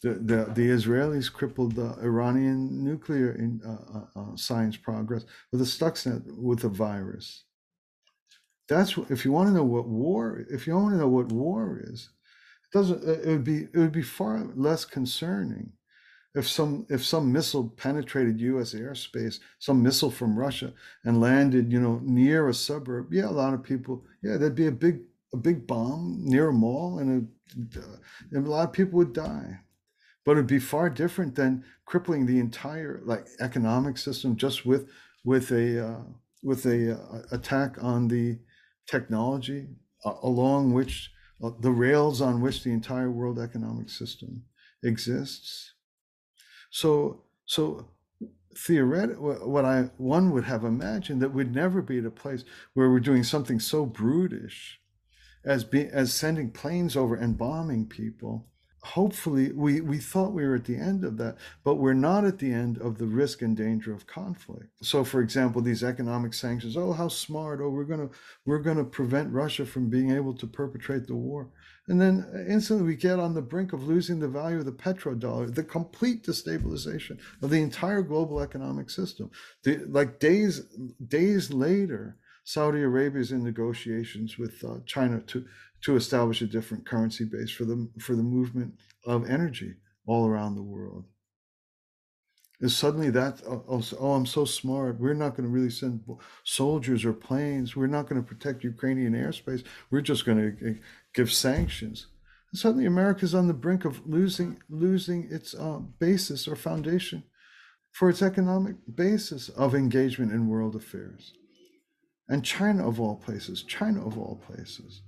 The, 0.02 0.10
the, 0.10 0.52
the 0.54 0.68
Israelis 0.68 1.32
crippled 1.32 1.74
the 1.74 1.96
Iranian 2.02 2.84
nuclear 2.84 3.32
in, 3.32 3.62
uh, 3.66 3.98
uh, 3.98 4.20
uh 4.20 4.36
science 4.36 4.76
progress 4.76 5.24
with 5.50 5.62
a 5.62 5.64
Stuxnet 5.64 6.22
with 6.36 6.62
a 6.64 6.68
virus. 6.68 7.44
That's 8.68 8.98
if 9.08 9.24
you 9.24 9.32
want 9.32 9.48
to 9.48 9.54
know 9.54 9.64
what 9.64 9.88
war. 9.88 10.44
If 10.50 10.66
you 10.66 10.74
want 10.74 10.90
to 10.90 10.98
know 10.98 11.08
what 11.08 11.32
war 11.32 11.80
is, 11.82 12.10
it 12.64 12.76
doesn't. 12.76 13.02
It 13.02 13.26
would 13.26 13.44
be 13.44 13.62
it 13.72 13.78
would 13.78 13.92
be 13.92 14.02
far 14.02 14.44
less 14.54 14.84
concerning 14.84 15.72
if 16.36 16.46
some 16.46 16.86
if 16.90 17.02
some 17.02 17.32
missile 17.32 17.70
penetrated 17.70 18.40
U.S. 18.42 18.74
airspace, 18.74 19.40
some 19.58 19.82
missile 19.82 20.10
from 20.10 20.38
Russia, 20.38 20.72
and 21.02 21.20
landed, 21.20 21.72
you 21.72 21.80
know, 21.80 21.98
near 22.04 22.48
a 22.48 22.54
suburb. 22.54 23.12
Yeah, 23.12 23.28
a 23.28 23.30
lot 23.30 23.54
of 23.54 23.62
people. 23.62 24.04
Yeah, 24.22 24.36
there'd 24.36 24.54
be 24.54 24.66
a 24.66 24.72
big 24.72 25.00
a 25.32 25.38
big 25.38 25.66
bomb 25.66 26.20
near 26.22 26.50
a 26.50 26.52
mall, 26.52 26.98
and 26.98 27.28
a, 27.74 27.80
and 28.32 28.46
a 28.46 28.50
lot 28.50 28.68
of 28.68 28.74
people 28.74 28.98
would 28.98 29.14
die. 29.14 29.60
But 30.26 30.32
it'd 30.32 30.46
be 30.46 30.58
far 30.58 30.90
different 30.90 31.36
than 31.36 31.64
crippling 31.86 32.26
the 32.26 32.38
entire 32.38 33.00
like 33.04 33.26
economic 33.40 33.96
system 33.96 34.36
just 34.36 34.66
with 34.66 34.90
with 35.24 35.50
a 35.52 35.88
uh, 35.88 36.02
with 36.42 36.66
a 36.66 37.00
uh, 37.00 37.22
attack 37.32 37.82
on 37.82 38.08
the 38.08 38.38
technology 38.86 39.68
uh, 40.04 40.14
along 40.22 40.74
which 40.74 41.10
uh, 41.42 41.50
the 41.60 41.70
rails 41.70 42.20
on 42.20 42.42
which 42.42 42.62
the 42.62 42.70
entire 42.70 43.10
world 43.10 43.38
economic 43.38 43.88
system 43.88 44.44
exists. 44.82 45.72
So, 46.76 47.22
so 47.46 47.88
theoretically, 48.54 49.16
what 49.16 49.64
I 49.64 49.88
one 49.96 50.30
would 50.32 50.44
have 50.44 50.62
imagined 50.62 51.22
that 51.22 51.32
we'd 51.32 51.54
never 51.54 51.80
be 51.80 52.00
at 52.00 52.04
a 52.04 52.10
place 52.10 52.44
where 52.74 52.90
we're 52.90 53.00
doing 53.00 53.24
something 53.24 53.58
so 53.58 53.86
brutish 53.86 54.78
as 55.42 55.64
be, 55.64 55.86
as 55.86 56.12
sending 56.12 56.50
planes 56.50 56.94
over 56.94 57.14
and 57.14 57.38
bombing 57.38 57.86
people. 57.86 58.48
Hopefully 58.82 59.52
we 59.52 59.80
we 59.80 59.96
thought 59.96 60.34
we 60.34 60.44
were 60.44 60.56
at 60.56 60.66
the 60.66 60.76
end 60.76 61.02
of 61.02 61.16
that 61.16 61.38
but 61.64 61.76
we're 61.76 61.94
not 61.94 62.26
at 62.26 62.40
the 62.40 62.52
end 62.52 62.76
of 62.76 62.98
the 62.98 63.06
risk 63.06 63.40
and 63.40 63.56
danger 63.56 63.94
of 63.94 64.06
conflict. 64.06 64.68
So 64.82 65.02
for 65.02 65.22
example 65.22 65.62
these 65.62 65.82
economic 65.82 66.34
sanctions 66.34 66.76
oh 66.76 66.92
how 66.92 67.08
smart. 67.08 67.60
Oh 67.62 67.70
we're 67.70 67.84
to 67.84 68.10
we're 68.44 68.66
going 68.68 68.76
to 68.76 68.84
prevent 68.84 69.32
russia 69.32 69.64
from 69.64 69.88
being 69.88 70.10
able 70.10 70.34
to 70.34 70.46
perpetrate 70.46 71.06
the 71.06 71.16
war 71.16 71.48
and 71.88 72.00
then 72.00 72.46
instantly 72.48 72.84
we 72.84 72.96
get 72.96 73.18
on 73.18 73.34
the 73.34 73.42
brink 73.42 73.72
of 73.72 73.86
losing 73.86 74.18
the 74.18 74.28
value 74.28 74.58
of 74.58 74.64
the 74.64 74.72
petrodollar 74.72 75.54
the 75.54 75.62
complete 75.62 76.24
destabilization 76.24 77.18
of 77.42 77.50
the 77.50 77.60
entire 77.60 78.02
global 78.02 78.40
economic 78.40 78.90
system 78.90 79.30
the, 79.64 79.76
like 79.88 80.18
days 80.18 80.62
days 81.08 81.52
later 81.52 82.16
saudi 82.44 82.82
arabia 82.82 83.20
is 83.20 83.32
in 83.32 83.42
negotiations 83.42 84.38
with 84.38 84.62
uh, 84.64 84.76
china 84.86 85.20
to 85.20 85.44
to 85.82 85.96
establish 85.96 86.42
a 86.42 86.46
different 86.46 86.86
currency 86.86 87.24
base 87.24 87.50
for 87.50 87.64
the 87.64 87.88
for 88.00 88.14
the 88.14 88.22
movement 88.22 88.74
of 89.04 89.28
energy 89.28 89.74
all 90.06 90.26
around 90.26 90.54
the 90.54 90.62
world. 90.62 91.04
Is 92.58 92.74
suddenly 92.74 93.10
that 93.10 93.42
oh, 93.46 93.62
oh, 93.68 93.82
oh, 94.00 94.12
I'm 94.14 94.24
so 94.24 94.46
smart. 94.46 94.98
We're 94.98 95.12
not 95.12 95.36
going 95.36 95.44
to 95.44 95.54
really 95.54 95.70
send 95.70 96.00
soldiers 96.42 97.04
or 97.04 97.12
planes. 97.12 97.76
We're 97.76 97.86
not 97.86 98.08
going 98.08 98.20
to 98.20 98.26
protect 98.26 98.64
Ukrainian 98.64 99.12
airspace. 99.12 99.62
We're 99.90 100.00
just 100.00 100.24
going 100.24 100.38
to 100.38 100.70
eh, 100.70 100.74
give 101.16 101.32
sanctions. 101.32 102.06
And 102.52 102.60
suddenly, 102.60 102.86
America 102.86 103.24
is 103.24 103.34
on 103.34 103.48
the 103.48 103.54
brink 103.54 103.84
of 103.84 104.06
losing 104.06 104.60
losing 104.68 105.26
its 105.30 105.54
uh, 105.54 105.80
basis 105.98 106.46
or 106.46 106.54
foundation 106.54 107.24
for 107.90 108.08
its 108.08 108.22
economic 108.22 108.76
basis 108.94 109.48
of 109.48 109.74
engagement 109.74 110.30
in 110.30 110.48
world 110.48 110.76
affairs. 110.76 111.32
And 112.28 112.44
China, 112.44 112.86
of 112.86 113.00
all 113.00 113.16
places, 113.16 113.62
China 113.62 114.06
of 114.06 114.18
all 114.18 114.42
places, 114.46 115.02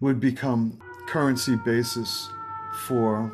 would 0.00 0.20
become 0.20 0.78
currency 1.06 1.56
basis 1.64 2.28
for. 2.86 3.32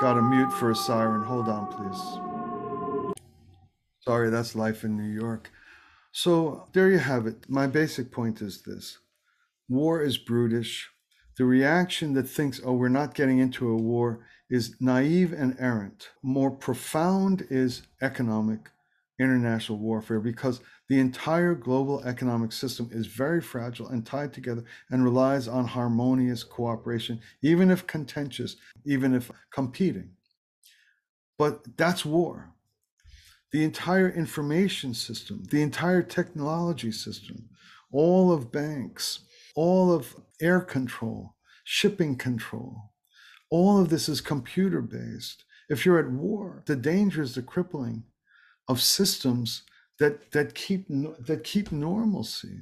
Got 0.00 0.16
a 0.18 0.22
mute 0.22 0.52
for 0.52 0.70
a 0.70 0.76
siren. 0.76 1.24
Hold 1.24 1.48
on, 1.48 1.66
please. 1.72 3.14
Sorry, 4.02 4.30
that's 4.30 4.54
life 4.54 4.84
in 4.84 4.96
New 4.96 5.12
York. 5.12 5.50
So 6.12 6.68
there 6.72 6.88
you 6.88 6.98
have 6.98 7.26
it. 7.26 7.46
My 7.48 7.66
basic 7.66 8.12
point 8.12 8.40
is 8.40 8.62
this 8.62 8.98
war 9.68 10.00
is 10.00 10.16
brutish. 10.16 10.88
The 11.38 11.44
reaction 11.44 12.14
that 12.14 12.28
thinks, 12.28 12.60
oh, 12.64 12.72
we're 12.72 12.88
not 12.88 13.14
getting 13.14 13.38
into 13.38 13.70
a 13.70 13.76
war 13.76 14.26
is 14.50 14.74
naive 14.80 15.32
and 15.32 15.54
errant. 15.60 16.08
More 16.20 16.50
profound 16.50 17.46
is 17.48 17.82
economic 18.02 18.70
international 19.20 19.78
warfare 19.78 20.18
because 20.18 20.60
the 20.88 20.98
entire 20.98 21.54
global 21.54 22.02
economic 22.04 22.50
system 22.50 22.90
is 22.92 23.06
very 23.06 23.40
fragile 23.40 23.86
and 23.88 24.04
tied 24.04 24.32
together 24.32 24.64
and 24.90 25.04
relies 25.04 25.46
on 25.46 25.64
harmonious 25.64 26.42
cooperation, 26.42 27.20
even 27.40 27.70
if 27.70 27.86
contentious, 27.86 28.56
even 28.84 29.14
if 29.14 29.30
competing. 29.52 30.10
But 31.38 31.76
that's 31.76 32.04
war. 32.04 32.50
The 33.52 33.62
entire 33.62 34.10
information 34.10 34.92
system, 34.92 35.44
the 35.50 35.62
entire 35.62 36.02
technology 36.02 36.90
system, 36.90 37.48
all 37.92 38.32
of 38.32 38.50
banks, 38.50 39.20
all 39.54 39.92
of 39.92 40.16
air 40.40 40.60
control, 40.60 41.34
shipping 41.64 42.16
control, 42.16 42.92
all 43.50 43.80
of 43.80 43.88
this 43.88 44.08
is 44.08 44.20
computer 44.20 44.80
based. 44.80 45.44
If 45.68 45.84
you're 45.84 45.98
at 45.98 46.10
war, 46.10 46.62
the 46.66 46.76
danger 46.76 47.22
is 47.22 47.34
the 47.34 47.42
crippling 47.42 48.04
of 48.68 48.80
systems 48.80 49.62
that 49.98 50.30
that 50.32 50.54
keep 50.54 50.86
that 50.88 51.40
keep 51.44 51.72
normalcy. 51.72 52.60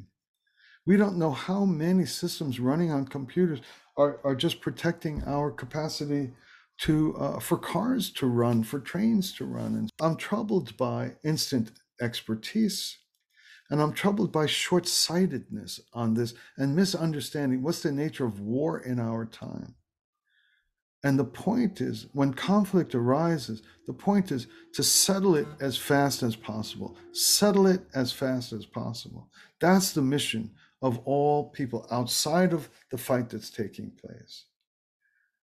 We 0.86 0.96
don't 0.96 1.18
know 1.18 1.32
how 1.32 1.64
many 1.64 2.06
systems 2.06 2.60
running 2.60 2.92
on 2.92 3.06
computers 3.06 3.60
are, 3.96 4.20
are 4.24 4.36
just 4.36 4.60
protecting 4.60 5.22
our 5.26 5.50
capacity 5.50 6.30
to 6.78 7.16
uh, 7.18 7.40
for 7.40 7.58
cars 7.58 8.10
to 8.12 8.26
run, 8.26 8.62
for 8.62 8.78
trains 8.78 9.32
to 9.34 9.44
run. 9.44 9.74
And 9.74 9.90
I'm 10.00 10.16
troubled 10.16 10.76
by 10.76 11.12
instant 11.24 11.72
expertise, 12.00 12.98
and 13.70 13.80
I'm 13.80 13.92
troubled 13.92 14.32
by 14.32 14.46
short-sightedness 14.46 15.80
on 15.92 16.14
this 16.14 16.34
and 16.56 16.76
misunderstanding 16.76 17.62
what's 17.62 17.82
the 17.82 17.92
nature 17.92 18.24
of 18.24 18.40
war 18.40 18.80
in 18.80 18.98
our 19.00 19.26
time. 19.26 19.74
And 21.04 21.18
the 21.18 21.24
point 21.24 21.80
is, 21.80 22.06
when 22.12 22.34
conflict 22.34 22.94
arises, 22.94 23.62
the 23.86 23.92
point 23.92 24.32
is 24.32 24.48
to 24.72 24.82
settle 24.82 25.36
it 25.36 25.46
as 25.60 25.76
fast 25.76 26.22
as 26.22 26.34
possible. 26.34 26.96
Settle 27.12 27.66
it 27.66 27.82
as 27.94 28.12
fast 28.12 28.52
as 28.52 28.66
possible. 28.66 29.30
That's 29.60 29.92
the 29.92 30.02
mission 30.02 30.50
of 30.82 30.98
all 31.04 31.50
people 31.50 31.86
outside 31.90 32.52
of 32.52 32.68
the 32.90 32.98
fight 32.98 33.30
that's 33.30 33.50
taking 33.50 33.90
place. 33.90 34.46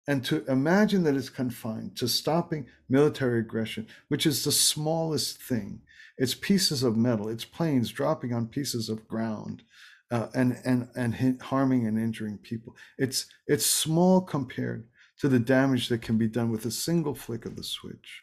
And 0.08 0.26
to 0.26 0.44
imagine 0.46 1.04
that 1.04 1.16
it's 1.16 1.30
confined 1.30 1.96
to 1.98 2.08
stopping 2.08 2.66
military 2.90 3.40
aggression, 3.40 3.88
which 4.08 4.26
is 4.26 4.44
the 4.44 4.52
smallest 4.52 5.42
thing. 5.42 5.82
It's 6.18 6.34
pieces 6.34 6.84
of 6.84 6.98
metal, 6.98 7.30
it's 7.30 7.46
planes 7.46 7.92
dropping 7.92 8.34
on 8.34 8.48
pieces 8.48 8.90
of 8.90 9.08
ground. 9.08 9.64
Uh, 10.12 10.28
and 10.36 10.60
and 10.64 10.88
and 10.96 11.42
harming 11.42 11.88
and 11.88 11.98
injuring 11.98 12.38
people. 12.38 12.76
It's 13.00 13.26
it's 13.48 13.66
small 13.66 14.22
compared 14.22 14.88
to 15.20 15.28
the 15.28 15.40
damage 15.40 15.88
that 15.88 16.04
can 16.04 16.20
be 16.20 16.28
done 16.28 16.52
with 16.52 16.66
a 16.66 16.72
single 16.72 17.16
flick 17.16 17.46
of 17.46 17.56
the 17.56 17.64
switch. 17.64 18.22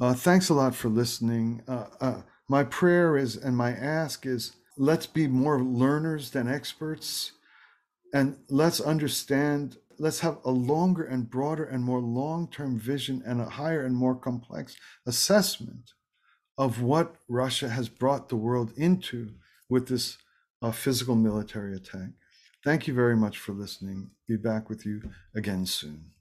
Uh, 0.00 0.14
thanks 0.14 0.48
a 0.48 0.54
lot 0.54 0.74
for 0.74 0.88
listening. 0.88 1.62
Uh, 1.68 1.86
uh, 2.00 2.22
my 2.48 2.64
prayer 2.64 3.16
is 3.16 3.36
and 3.36 3.56
my 3.56 3.70
ask 3.70 4.26
is 4.26 4.56
let's 4.76 5.06
be 5.06 5.28
more 5.28 5.62
learners 5.62 6.30
than 6.30 6.48
experts 6.48 7.32
and 8.12 8.36
let's 8.48 8.80
understand 8.80 9.76
let's 9.98 10.20
have 10.20 10.38
a 10.44 10.50
longer 10.50 11.04
and 11.04 11.28
broader 11.28 11.64
and 11.64 11.82
more 11.82 12.00
long-term 12.00 12.78
vision 12.78 13.22
and 13.26 13.40
a 13.40 13.48
higher 13.48 13.84
and 13.84 13.96
more 13.96 14.14
complex 14.14 14.76
assessment 15.06 15.92
of 16.56 16.80
what 16.80 17.16
russia 17.28 17.68
has 17.68 17.88
brought 17.88 18.28
the 18.28 18.36
world 18.36 18.72
into 18.76 19.30
with 19.68 19.88
this 19.88 20.18
uh, 20.62 20.70
physical 20.70 21.14
military 21.14 21.74
attack. 21.74 22.10
Thank 22.64 22.86
you 22.86 22.94
very 22.94 23.16
much 23.16 23.38
for 23.38 23.52
listening. 23.52 24.10
Be 24.26 24.36
back 24.36 24.70
with 24.70 24.86
you 24.86 25.02
again 25.34 25.66
soon 25.66 26.13